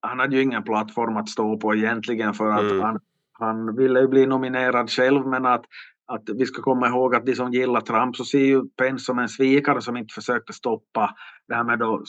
han 0.02 0.20
hade 0.20 0.36
ju 0.36 0.42
ingen 0.42 0.64
plattform 0.64 1.18
att 1.18 1.30
stå 1.30 1.58
på 1.58 1.76
egentligen 1.76 2.34
för 2.34 2.50
att 2.52 2.62
mm. 2.62 2.82
han, 2.82 3.00
han 3.42 3.76
ville 3.76 4.00
ju 4.00 4.08
bli 4.08 4.26
nominerad 4.26 4.90
själv 4.90 5.28
men 5.28 5.46
att, 5.46 5.66
att 6.08 6.24
vi 6.36 6.46
ska 6.46 6.62
komma 6.62 6.88
ihåg 6.88 7.16
att 7.16 7.26
de 7.26 7.36
som 7.36 7.52
gillar 7.52 7.82
Trump 7.82 8.16
så 8.16 8.26
ser 8.26 8.46
ju 8.46 8.70
Pence 8.70 9.06
som 9.06 9.20
en 9.20 9.30
svikare 9.30 9.82
som 9.82 9.98
inte 9.98 10.14
försökte 10.14 10.54
stoppa 10.54 11.16
det 11.48 11.56
här 11.56 11.64
med 11.64 11.80
då 11.80 12.04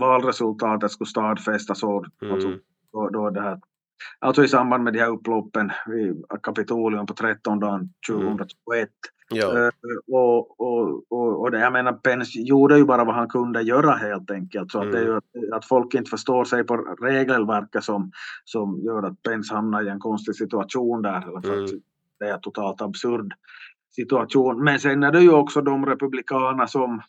valresultatet 0.00 0.90
skulle 0.90 1.08
stadfästas 1.08 1.82
och, 1.82 2.04
mm. 2.22 2.34
och 2.34 2.58
då, 2.92 3.08
då 3.08 3.30
det 3.30 3.40
här 3.40 3.58
Alltså 4.18 4.44
i 4.44 4.48
samband 4.48 4.84
med 4.84 4.92
de 4.92 4.98
här 4.98 5.10
upploppen 5.10 5.70
vid 5.86 6.24
Kapitolium 6.42 7.06
på 7.06 7.14
13 7.14 7.60
dagen 7.60 7.90
2021. 8.10 8.88
Mm. 9.36 9.70
Ja. 10.06 10.18
Och, 10.18 10.60
och, 10.60 11.12
och, 11.12 11.40
och 11.40 11.50
det, 11.50 11.58
jag 11.58 11.72
menar, 11.72 11.92
Pence 11.92 12.40
gjorde 12.40 12.78
ju 12.78 12.84
bara 12.84 13.04
vad 13.04 13.14
han 13.14 13.28
kunde 13.28 13.62
göra 13.62 13.92
helt 13.92 14.30
enkelt. 14.30 14.70
Så 14.70 14.78
mm. 14.78 14.88
att, 14.88 14.92
det 14.92 15.00
är 15.00 15.04
ju 15.04 15.16
att, 15.16 15.52
att 15.52 15.64
folk 15.64 15.94
inte 15.94 16.10
förstår 16.10 16.44
sig 16.44 16.64
på 16.64 16.76
regelverket 17.02 17.84
som, 17.84 18.12
som 18.44 18.80
gör 18.84 19.02
att 19.02 19.22
Pence 19.22 19.54
hamnar 19.54 19.86
i 19.86 19.88
en 19.88 20.00
konstig 20.00 20.34
situation 20.34 21.02
där. 21.02 21.48
Mm. 21.52 21.66
Det 22.18 22.28
är 22.28 22.34
en 22.34 22.40
totalt 22.40 22.82
absurd 22.82 23.34
situation. 23.94 24.64
Men 24.64 24.80
sen 24.80 25.02
är 25.02 25.12
det 25.12 25.20
ju 25.20 25.32
också 25.32 25.60
de 25.60 25.86
republikaner 25.86 26.66
som 26.66 27.02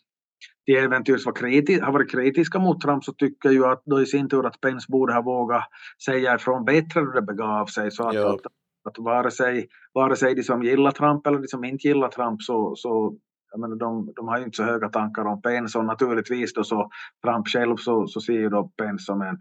till 0.66 0.76
äventyrs 0.76 1.26
var 1.26 1.32
kriti 1.32 1.80
har 1.80 1.92
varit 1.92 2.10
kritiska 2.10 2.58
mot 2.58 2.80
Trump 2.80 3.04
så 3.04 3.12
tycker 3.12 3.50
jag 3.50 3.72
att 3.72 3.82
då 3.84 4.02
i 4.02 4.06
sin 4.06 4.28
tur 4.28 4.46
att 4.46 4.60
Pence 4.60 4.86
borde 4.88 5.14
ha 5.14 5.22
vågat 5.22 5.64
säga 6.04 6.34
ifrån 6.34 6.64
bättre 6.64 7.00
då 7.00 7.10
det 7.10 7.22
begav 7.22 7.66
sig. 7.66 7.90
Så 7.90 8.08
att, 8.08 8.16
att, 8.16 8.40
att 8.84 8.98
vare, 8.98 9.30
sig, 9.30 9.68
vare 9.94 10.16
sig 10.16 10.34
de 10.34 10.42
som 10.42 10.62
gillar 10.62 10.90
Trump 10.90 11.26
eller 11.26 11.38
de 11.38 11.48
som 11.48 11.64
inte 11.64 11.88
gillar 11.88 12.08
Trump 12.08 12.42
så, 12.42 12.76
så 12.76 13.16
jag 13.54 13.60
menar, 13.60 13.76
de, 13.76 14.12
de 14.16 14.28
har 14.28 14.38
ju 14.38 14.44
inte 14.44 14.56
så 14.56 14.62
höga 14.62 14.88
tankar 14.88 15.24
om 15.24 15.42
Pence 15.42 15.78
och 15.78 15.84
naturligtvis 15.84 16.54
då 16.54 16.64
så 16.64 16.90
Trump 17.24 17.48
själv 17.48 17.76
så, 17.76 18.06
så 18.06 18.20
ser 18.20 18.32
ju 18.32 18.48
då 18.48 18.72
Pence 18.82 19.04
som 19.04 19.22
en 19.22 19.38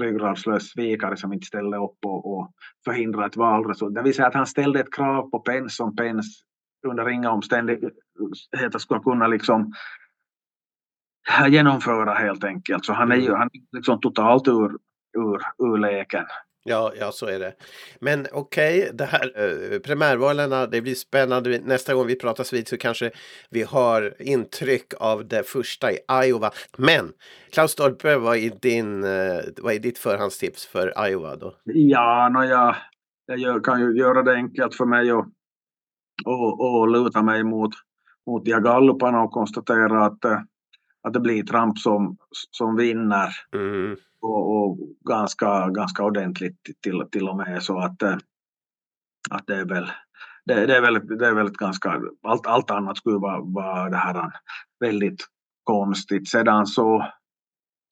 ryggradslös 0.00 0.70
svikare 0.70 1.16
som 1.16 1.32
inte 1.32 1.46
ställer 1.46 1.84
upp 1.84 1.98
och, 2.06 2.32
och 2.32 2.52
förhindrar 2.84 3.26
ett 3.26 3.36
valresultat. 3.36 3.94
Det 3.94 4.02
vill 4.02 4.14
säga 4.14 4.28
att 4.28 4.34
han 4.34 4.46
ställde 4.46 4.80
ett 4.80 4.94
krav 4.94 5.30
på 5.30 5.38
Pence 5.38 5.76
som 5.76 5.96
Pence 5.96 6.28
under 6.88 7.08
inga 7.08 7.30
omständigheter 7.30 8.78
skulle 8.78 9.00
kunna 9.00 9.26
liksom 9.26 9.72
genomföra 11.48 12.14
helt 12.14 12.44
enkelt. 12.44 12.84
Så 12.84 12.92
han 12.92 13.12
är 13.12 13.16
ju 13.16 13.26
mm. 13.26 13.38
han 13.38 13.50
är 13.52 13.76
liksom 13.76 14.00
totalt 14.00 14.48
ur, 14.48 14.70
ur, 15.18 15.42
ur 15.58 15.78
leken. 15.78 16.24
Ja, 16.64 16.92
ja, 17.00 17.12
så 17.12 17.26
är 17.26 17.38
det. 17.38 17.54
Men 18.00 18.26
okej, 18.32 18.82
okay, 18.82 18.92
det 18.92 19.04
här 19.04 19.32
eh, 19.36 19.78
primärvalen, 19.78 20.70
det 20.70 20.82
blir 20.82 20.94
spännande. 20.94 21.60
Nästa 21.64 21.94
gång 21.94 22.06
vi 22.06 22.16
pratas 22.16 22.52
vid 22.52 22.68
så 22.68 22.76
kanske 22.76 23.10
vi 23.50 23.62
har 23.62 24.14
intryck 24.18 24.94
av 25.00 25.28
det 25.28 25.42
första 25.42 25.92
i 25.92 25.98
Iowa. 26.24 26.50
Men 26.78 27.12
Klaus 27.52 27.70
Stolpe, 27.70 28.16
vad 28.16 28.36
är, 28.36 28.50
din, 28.60 29.04
eh, 29.04 29.40
vad 29.62 29.74
är 29.74 29.78
ditt 29.78 29.98
förhandstips 29.98 30.66
för 30.66 31.08
Iowa 31.08 31.36
då? 31.36 31.54
Ja, 31.64 32.28
no, 32.28 32.44
jag, 32.44 32.76
jag 33.26 33.38
gör, 33.38 33.60
kan 33.60 33.80
ju 33.80 33.98
göra 33.98 34.22
det 34.22 34.34
enkelt 34.34 34.74
för 34.74 34.86
mig 34.86 35.12
och, 35.12 35.26
och, 36.24 36.80
och 36.80 36.88
luta 36.88 37.22
mig 37.22 37.44
mot, 37.44 37.70
mot 38.26 38.44
de 38.44 38.50
galluparna 38.50 39.22
och 39.22 39.30
konstatera 39.30 40.04
att 40.04 40.24
eh, 40.24 40.40
att 41.02 41.12
det 41.12 41.20
blir 41.20 41.42
Trump 41.42 41.78
som, 41.78 42.16
som 42.50 42.76
vinner. 42.76 43.28
Mm. 43.54 43.96
Och, 44.20 44.56
och, 44.56 44.78
ganska, 45.08 45.68
ganska 45.68 46.04
ordentligt 46.04 46.56
till, 46.82 47.02
till 47.12 47.28
och 47.28 47.36
med 47.36 47.62
så 47.62 47.78
att, 47.78 48.02
eh, 48.02 48.16
att 49.30 49.46
det 49.46 49.56
är 49.56 49.64
väl 49.64 49.90
det, 50.44 50.66
det, 50.66 50.76
är 50.76 50.80
väl, 50.80 51.18
det 51.18 51.26
är 51.26 51.34
väl 51.34 51.50
ganska, 51.50 52.00
allt, 52.22 52.46
allt 52.46 52.70
annat 52.70 52.96
skulle 52.96 53.18
vara, 53.18 53.40
vara 53.40 53.90
det 53.90 53.96
här 53.96 54.30
väldigt 54.80 55.26
konstigt. 55.64 56.28
Sedan 56.28 56.66
så 56.66 57.06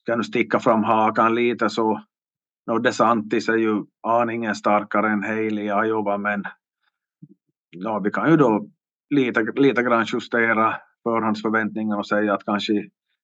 ska 0.02 0.12
jag 0.12 0.18
nu 0.18 0.24
sticka 0.24 0.60
fram 0.60 0.84
hakan 0.84 1.34
lite 1.34 1.70
så 1.70 2.02
no, 2.66 2.78
DeSantis 2.78 3.48
är 3.48 3.56
ju 3.56 3.84
aningen 4.02 4.54
starkare 4.54 5.08
än 5.10 5.22
Haley 5.22 5.64
i 5.64 5.88
Iowa 5.88 6.18
men 6.18 6.44
ja, 7.70 7.98
vi 7.98 8.10
kan 8.10 8.30
ju 8.30 8.36
då 8.36 8.66
lite, 9.14 9.52
lite 9.54 9.82
grann 9.82 10.06
justera 10.12 10.76
förhandsförväntningar 11.02 11.98
och 11.98 12.06
säga 12.06 12.34
att 12.34 12.44
kanske 12.44 12.72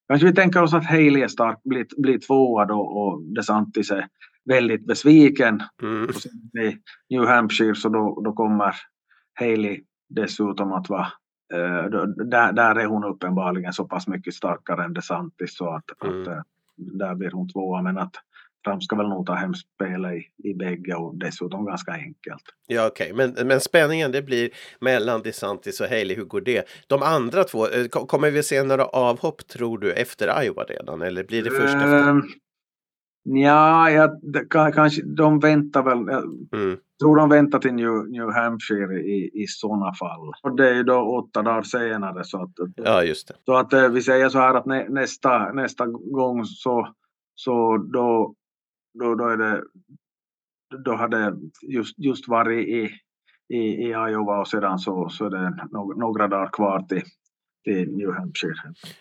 Kanske 0.08 0.26
vi 0.26 0.34
tänker 0.34 0.62
oss 0.62 0.74
att 0.74 0.86
Haley 0.86 1.22
är 1.22 1.28
stark, 1.28 1.62
blir, 1.64 1.86
blir 1.96 2.18
tvåa 2.18 2.64
då 2.64 2.80
och 2.80 3.22
DeSantis 3.22 3.90
är 3.90 4.06
väldigt 4.44 4.86
besviken. 4.86 5.62
Mm. 5.82 6.10
I 6.66 6.78
New 7.14 7.26
Hampshire 7.26 7.74
så 7.74 7.88
då, 7.88 8.20
då 8.24 8.32
kommer 8.32 8.74
Haley 9.34 9.80
dessutom 10.08 10.72
att 10.72 10.88
vara 10.88 11.06
eh, 11.54 11.84
där, 12.30 12.52
där 12.52 12.74
är 12.74 12.86
hon 12.86 13.04
uppenbarligen 13.04 13.72
så 13.72 13.84
pass 13.84 14.08
mycket 14.08 14.34
starkare 14.34 14.84
än 14.84 14.92
DeSantis 14.92 15.56
så 15.56 15.74
att, 15.74 16.02
mm. 16.04 16.22
att 16.22 16.28
eh, 16.28 16.42
där 16.76 17.14
blir 17.14 17.30
hon 17.30 17.48
tvåa 17.48 17.82
men 17.82 17.98
att 17.98 18.14
Trump 18.66 18.82
ska 18.82 18.96
väl 18.96 19.08
nog 19.08 19.26
ta 19.26 19.34
hem 19.34 19.54
spelet 19.54 20.12
i, 20.12 20.50
i 20.50 20.54
bägge 20.54 20.94
och 20.94 21.18
dessutom 21.18 21.66
ganska 21.66 21.92
enkelt. 21.92 22.42
Ja 22.66 22.86
okej, 22.86 23.12
okay. 23.12 23.32
men, 23.36 23.48
men 23.48 23.60
spänningen 23.60 24.12
det 24.12 24.22
blir 24.22 24.50
mellan 24.80 25.22
DeSantis 25.22 25.80
och 25.80 25.86
Haley, 25.86 26.16
hur 26.16 26.24
går 26.24 26.40
det? 26.40 26.68
De 26.86 27.02
andra 27.02 27.44
två, 27.44 27.68
eh, 27.68 27.86
kommer 27.86 28.30
vi 28.30 28.42
se 28.42 28.62
några 28.62 28.84
avhopp 28.84 29.48
tror 29.48 29.78
du 29.78 29.92
efter 29.92 30.42
Iowa 30.44 30.64
redan 30.64 31.02
eller 31.02 31.24
blir 31.24 31.42
det 31.42 31.50
först 31.50 31.74
efter? 31.74 32.08
Um, 32.08 32.22
ja, 33.22 33.90
ja 33.90 34.10
kanske 34.72 35.02
de 35.02 35.40
väntar 35.40 35.82
väl. 35.82 35.98
Mm. 35.98 36.78
tror 37.02 37.16
de 37.16 37.28
väntar 37.28 37.58
till 37.58 37.74
New, 37.74 38.08
New 38.08 38.32
Hampshire 38.32 39.00
i, 39.00 39.42
i 39.42 39.46
sådana 39.46 39.94
fall. 39.94 40.32
Och 40.42 40.56
det 40.56 40.70
är 40.70 40.74
ju 40.74 40.82
då 40.82 41.24
åtta 41.24 41.42
dagar 41.42 41.62
senare. 41.62 42.24
Så 42.24 42.42
att, 42.42 42.50
ja, 42.76 43.02
just 43.02 43.28
det. 43.28 43.34
Så 43.44 43.56
att 43.56 43.72
eh, 43.72 43.88
vi 43.88 44.02
säger 44.02 44.28
så 44.28 44.38
här 44.38 44.54
att 44.54 44.66
nä, 44.66 44.86
nästa, 44.88 45.52
nästa 45.52 45.86
gång 45.86 46.44
så, 46.44 46.88
så 47.34 47.76
då 47.76 48.34
då, 48.98 49.14
då, 49.14 49.28
är 49.28 49.36
det, 49.36 49.62
då 50.84 50.94
hade 50.94 51.36
just, 51.62 51.98
just 51.98 52.28
varit 52.28 52.68
i, 52.68 52.90
i, 53.54 53.58
i 53.58 53.88
Iowa 53.88 54.40
och 54.40 54.48
sedan 54.48 54.78
så, 54.78 55.08
så 55.08 55.24
är 55.24 55.30
det 55.30 55.68
några 55.96 56.28
dagar 56.28 56.50
kvar 56.52 56.80
till, 56.80 57.02
till 57.64 57.96
New 57.96 58.12
Hampshire. 58.12 58.54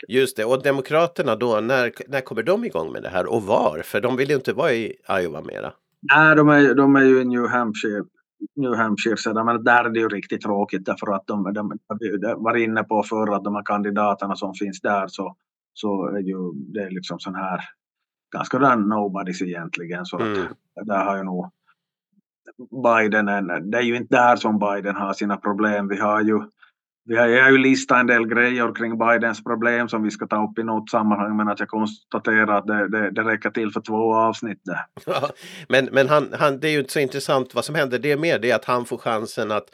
Just 0.08 0.38
det, 0.38 0.46
och 0.46 0.64
Demokraterna 0.64 1.36
då, 1.36 1.60
när, 1.62 1.92
när 2.08 2.22
kommer 2.22 2.44
de 2.44 2.66
igång 2.66 2.92
med 2.92 3.04
det 3.04 3.10
här 3.10 3.34
och 3.34 3.44
var? 3.44 3.82
För 3.86 4.02
de 4.02 4.16
vill 4.16 4.30
ju 4.30 4.36
inte 4.36 4.54
vara 4.54 4.72
i 4.72 4.94
Iowa 5.22 5.42
mera. 5.42 5.74
Nej, 6.16 6.36
de 6.36 6.50
är, 6.50 6.76
de 6.76 6.96
är 6.96 7.04
ju 7.04 7.22
i 7.22 7.26
New 7.26 7.48
Hampshire 7.48 8.04
New 8.56 8.76
Hampshire 8.76 9.18
sedan, 9.18 9.46
men 9.46 9.64
där 9.64 9.86
är 9.86 9.90
det 9.90 10.00
ju 10.00 10.08
riktigt 10.08 10.42
tråkigt 10.42 10.86
därför 10.86 11.12
att 11.12 11.28
de, 11.28 11.54
de, 11.54 11.78
de 11.88 12.44
var 12.44 12.56
inne 12.56 12.84
på 12.84 13.04
förr 13.04 13.36
att 13.36 13.44
de 13.44 13.56
här 13.56 13.64
kandidaterna 13.66 14.36
som 14.36 14.54
finns 14.54 14.82
där 14.82 15.08
så, 15.08 15.36
så 15.74 16.08
är 16.08 16.20
ju 16.20 16.52
det 16.54 16.90
liksom 16.90 17.20
sån 17.20 17.36
här 17.36 17.62
ganska 18.34 18.60
där 18.60 18.76
nobodies 18.76 19.42
egentligen. 19.42 20.06
Så 20.06 20.20
mm. 20.20 20.42
att 20.42 20.88
där 20.88 21.06
har 21.06 21.18
ju 21.18 21.24
nog 21.24 21.52
Biden, 22.84 23.28
en, 23.28 23.72
det 23.72 23.78
är 23.78 23.82
ju 23.82 23.96
inte 23.96 24.16
där 24.16 24.36
som 24.36 24.60
Biden 24.60 24.96
har 24.96 25.14
sina 25.14 25.38
problem. 25.38 25.88
Vi 25.88 26.00
har 26.00 26.22
ju 26.22 26.42
vi 27.08 27.18
har, 27.18 27.28
jag 27.28 27.44
har 27.44 27.52
ju 27.52 27.58
listat 27.58 28.00
en 28.00 28.08
del 28.08 28.28
grejer 28.28 28.76
kring 28.76 28.98
Bidens 28.98 29.44
problem 29.44 29.90
som 29.90 30.04
vi 30.04 30.12
ska 30.12 30.28
ta 30.28 30.44
upp 30.44 30.60
i 30.60 30.64
något 30.64 30.90
sammanhang 30.90 31.38
men 31.38 31.48
att 31.48 31.60
jag 31.60 31.70
konstaterar 31.70 32.58
att 32.58 32.68
det, 32.68 32.88
det, 32.88 33.12
det 33.12 33.22
räcker 33.24 33.50
till 33.50 33.72
för 33.72 33.82
två 33.82 34.16
avsnitt. 34.16 34.62
Där. 34.66 34.86
Ja, 35.06 35.30
men 35.70 35.90
men 35.92 36.10
han, 36.10 36.34
han, 36.40 36.60
det 36.60 36.68
är 36.68 36.72
ju 36.72 36.80
inte 36.80 36.94
så 36.94 37.00
intressant 37.00 37.56
vad 37.56 37.66
som 37.66 37.76
händer. 37.76 38.00
Det 38.00 38.12
är 38.12 38.18
mer 38.18 38.40
det 38.40 38.52
att 38.52 38.66
han 38.66 38.86
får 38.86 38.98
chansen 38.98 39.52
att 39.52 39.66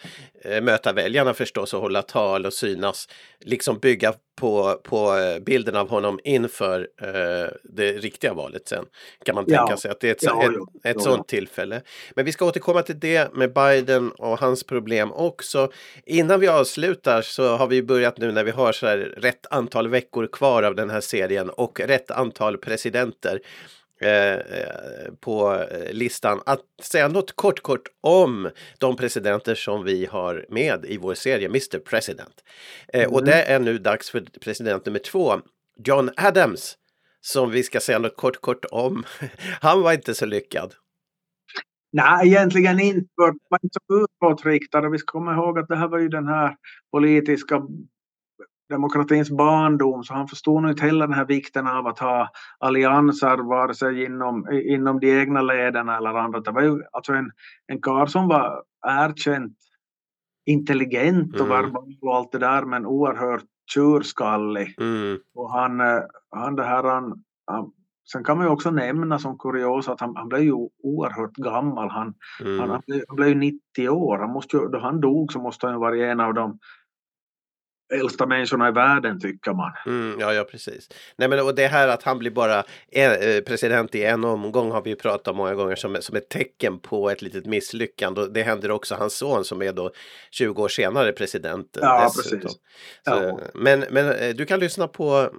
eh, 0.45 0.63
möta 0.63 0.93
väljarna 0.93 1.33
förstås 1.33 1.73
och 1.73 1.81
hålla 1.81 2.01
tal 2.01 2.45
och 2.45 2.53
synas. 2.53 3.07
Liksom 3.45 3.77
bygga 3.81 4.13
på, 4.41 4.79
på 4.83 5.17
eh, 5.17 5.39
bilden 5.39 5.75
av 5.75 5.89
honom 5.89 6.19
inför 6.23 6.87
eh, 7.01 7.49
det 7.63 7.91
riktiga 7.93 8.33
valet 8.33 8.67
sen. 8.67 8.85
Kan 9.25 9.35
man 9.35 9.45
tänka 9.45 9.65
ja. 9.69 9.77
sig 9.77 9.91
att 9.91 9.99
det 9.99 10.07
är 10.07 10.11
ett, 10.11 10.23
ja, 10.23 10.43
ett, 10.43 10.51
ett, 10.83 10.95
ett 10.95 11.03
sådant 11.03 11.27
tillfälle. 11.27 11.81
Men 12.15 12.25
vi 12.25 12.31
ska 12.31 12.45
återkomma 12.45 12.81
till 12.81 12.99
det 12.99 13.33
med 13.33 13.53
Biden 13.53 14.11
och 14.11 14.39
hans 14.39 14.63
problem 14.63 15.11
också. 15.11 15.71
Innan 16.05 16.39
vi 16.39 16.47
avslutar 16.47 17.21
så 17.21 17.55
har 17.55 17.67
vi 17.67 17.83
börjat 17.83 18.17
nu 18.17 18.31
när 18.31 18.43
vi 18.43 18.51
har 18.51 18.71
så 18.71 18.87
här 18.87 18.97
rätt 18.97 19.45
antal 19.51 19.87
veckor 19.87 20.27
kvar 20.27 20.63
av 20.63 20.75
den 20.75 20.89
här 20.89 21.01
serien 21.01 21.49
och 21.49 21.79
rätt 21.79 22.11
antal 22.11 22.57
presidenter. 22.57 23.41
Eh, 24.01 24.39
på 25.19 25.53
eh, 25.71 25.93
listan 25.93 26.41
att 26.45 26.61
säga 26.81 27.07
något 27.07 27.35
kort 27.35 27.61
kort 27.61 27.87
om 28.01 28.49
de 28.79 28.95
presidenter 28.95 29.55
som 29.55 29.83
vi 29.83 30.05
har 30.05 30.45
med 30.49 30.85
i 30.85 30.97
vår 30.97 31.13
serie 31.13 31.45
Mr 31.45 31.79
President. 31.79 32.43
Eh, 32.93 33.03
mm. 33.03 33.13
Och 33.13 33.25
det 33.25 33.43
är 33.43 33.59
nu 33.59 33.77
dags 33.77 34.09
för 34.09 34.21
president 34.41 34.85
nummer 34.85 34.99
två, 34.99 35.33
John 35.85 36.09
Adams, 36.17 36.77
som 37.21 37.51
vi 37.51 37.63
ska 37.63 37.79
säga 37.79 37.99
något 37.99 38.17
kort 38.17 38.41
kort 38.41 38.65
om. 38.71 39.03
Han 39.61 39.81
var 39.81 39.93
inte 39.93 40.13
så 40.13 40.25
lyckad. 40.25 40.73
Nej, 41.93 42.27
egentligen 42.27 42.79
inte. 42.79 43.09
Man 43.17 43.59
är 43.61 43.65
inte 43.65 43.79
så 43.87 44.05
utåtriktade. 44.05 44.89
Vi 44.89 44.97
ska 44.97 45.11
komma 45.11 45.33
ihåg 45.33 45.59
att 45.59 45.67
det 45.67 45.75
här 45.75 45.87
var 45.87 45.99
ju 45.99 46.09
den 46.09 46.27
här 46.27 46.55
politiska 46.91 47.61
demokratins 48.71 49.31
barndom 49.31 50.03
så 50.03 50.13
han 50.13 50.27
förstod 50.27 50.61
nog 50.61 50.71
inte 50.71 50.85
heller 50.85 51.07
den 51.07 51.15
här 51.15 51.25
vikten 51.25 51.67
av 51.67 51.87
att 51.87 51.99
ha 51.99 52.29
allianser 52.59 53.37
vare 53.37 53.73
sig 53.73 54.03
inom, 54.03 54.47
inom 54.51 54.99
de 54.99 55.21
egna 55.21 55.41
leden 55.41 55.89
eller 55.89 56.09
andra. 56.09 56.39
Det 56.39 56.51
var 56.51 56.61
ju 56.61 56.81
alltså 56.91 57.13
en, 57.13 57.31
en 57.67 57.81
karl 57.81 58.07
som 58.07 58.27
var 58.27 58.63
erkänt 58.87 59.57
intelligent 60.45 61.33
och 61.33 61.45
mm. 61.45 61.49
verbal 61.49 61.95
och 62.01 62.15
allt 62.15 62.31
det 62.31 62.39
där 62.39 62.65
men 62.65 62.85
oerhört 62.85 63.43
tjurskallig. 63.73 64.75
Mm. 64.79 65.19
Och 65.35 65.51
han, 65.51 65.81
eh, 65.81 66.01
han 66.35 66.55
det 66.55 66.63
här 66.63 66.83
han, 66.83 67.23
han, 67.45 67.71
Sen 68.11 68.23
kan 68.23 68.37
man 68.37 68.45
ju 68.45 68.51
också 68.51 68.71
nämna 68.71 69.19
som 69.19 69.37
kuriosa 69.37 69.91
att 69.91 70.01
han, 70.01 70.15
han 70.15 70.29
blev 70.29 70.41
ju 70.41 70.53
oerhört 70.83 71.33
gammal. 71.33 71.89
Han, 71.89 72.13
mm. 72.41 72.59
han, 72.59 72.69
han, 72.69 72.81
blev, 72.87 73.03
han 73.07 73.15
blev 73.15 73.37
90 73.37 73.89
år. 73.89 74.17
Han 74.17 74.31
måste 74.31 74.57
ju, 74.57 74.67
då 74.67 74.79
han 74.79 75.01
dog 75.01 75.33
så 75.33 75.39
måste 75.39 75.67
han 75.67 75.75
ju 75.75 75.79
vara 75.79 76.11
en 76.11 76.19
av 76.19 76.33
de 76.33 76.59
äldsta 77.91 78.25
människorna 78.25 78.67
i 78.67 78.71
världen 78.71 79.19
tycker 79.19 79.53
man. 79.53 79.71
Mm, 79.85 80.19
ja, 80.19 80.33
ja, 80.33 80.43
precis. 80.43 80.89
Nej, 81.15 81.27
men 81.27 81.39
och 81.39 81.55
det 81.55 81.67
här 81.67 81.87
att 81.87 82.03
han 82.03 82.19
blir 82.19 82.31
bara 82.31 82.63
en, 82.91 83.11
eh, 83.11 83.41
president 83.41 83.95
i 83.95 84.03
en 84.03 84.23
omgång 84.23 84.71
har 84.71 84.81
vi 84.81 84.95
pratat 84.95 85.27
om 85.27 85.37
många 85.37 85.55
gånger 85.55 85.75
som, 85.75 85.97
som 85.99 86.15
ett 86.15 86.29
tecken 86.29 86.79
på 86.79 87.09
ett 87.09 87.21
litet 87.21 87.45
misslyckande. 87.45 88.21
Och 88.21 88.33
det 88.33 88.43
händer 88.43 88.71
också 88.71 88.95
hans 88.95 89.17
son 89.17 89.45
som 89.45 89.61
är 89.61 89.73
då 89.73 89.91
20 90.31 90.63
år 90.63 90.67
senare 90.67 91.11
president. 91.11 91.77
Eh, 91.77 91.83
ja, 91.83 92.11
dessutom. 92.15 92.39
precis. 92.39 92.59
Så, 93.05 93.39
Men, 93.53 93.85
men 93.89 94.11
eh, 94.11 94.35
du 94.35 94.45
kan 94.45 94.59
lyssna 94.59 94.87
på 94.87 95.29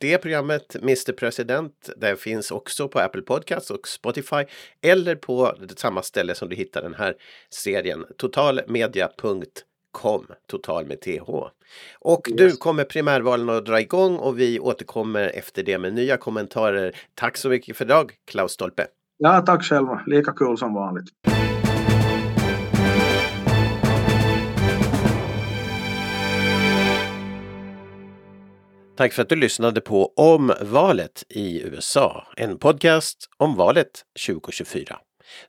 det 0.00 0.18
programmet, 0.18 0.76
Mr 0.76 1.12
President. 1.12 1.90
Det 1.96 2.16
finns 2.16 2.50
också 2.50 2.88
på 2.88 2.98
Apple 2.98 3.22
Podcasts 3.22 3.70
och 3.70 3.88
Spotify 3.88 4.44
eller 4.82 5.14
på 5.14 5.54
samma 5.76 6.02
ställe 6.02 6.34
som 6.34 6.48
du 6.48 6.56
hittar 6.56 6.82
den 6.82 6.94
här 6.94 7.14
serien, 7.50 8.04
totalmedia.se 8.18 9.69
kom, 9.92 10.26
total 10.50 10.86
med 10.86 11.00
TH. 11.00 11.30
Och 11.98 12.28
yes. 12.28 12.38
du 12.38 12.50
kommer 12.50 12.84
primärvalen 12.84 13.48
att 13.48 13.66
dra 13.66 13.80
igång 13.80 14.16
och 14.16 14.40
vi 14.40 14.60
återkommer 14.60 15.30
efter 15.34 15.62
det 15.62 15.78
med 15.78 15.94
nya 15.94 16.16
kommentarer. 16.16 16.96
Tack 17.14 17.36
så 17.36 17.48
mycket 17.48 17.76
för 17.76 17.84
idag, 17.84 18.12
Klaus 18.26 18.52
Stolpe. 18.52 18.86
Ja, 19.18 19.40
tack 19.40 19.64
själv. 19.64 19.86
Lika 20.06 20.32
kul 20.32 20.58
som 20.58 20.74
vanligt. 20.74 21.08
Tack 29.00 29.12
för 29.12 29.22
att 29.22 29.28
du 29.28 29.36
lyssnade 29.36 29.80
på 29.80 30.12
Om 30.16 30.52
valet 30.60 31.24
i 31.28 31.62
USA, 31.62 32.26
en 32.36 32.58
podcast 32.58 33.28
om 33.36 33.54
valet 33.54 33.90
2024. 34.26 34.96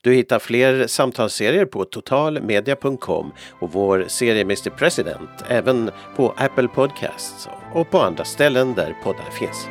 Du 0.02 0.14
hittar 0.14 0.40
fler 0.40 0.88
samtalsserier 0.88 1.66
på 1.66 1.86
totalmedia.com 1.86 3.32
och 3.60 3.72
vår 3.72 4.06
serie 4.08 4.42
Mr 4.42 4.70
President 4.70 5.30
även 5.48 5.92
på 6.16 6.34
Apple 6.38 6.68
Podcasts 6.68 7.48
och 7.74 7.90
på 7.90 8.00
andra 8.00 8.26
ställen 8.26 8.74
där 8.74 8.96
poddar 9.04 9.30
finns. 9.40 9.68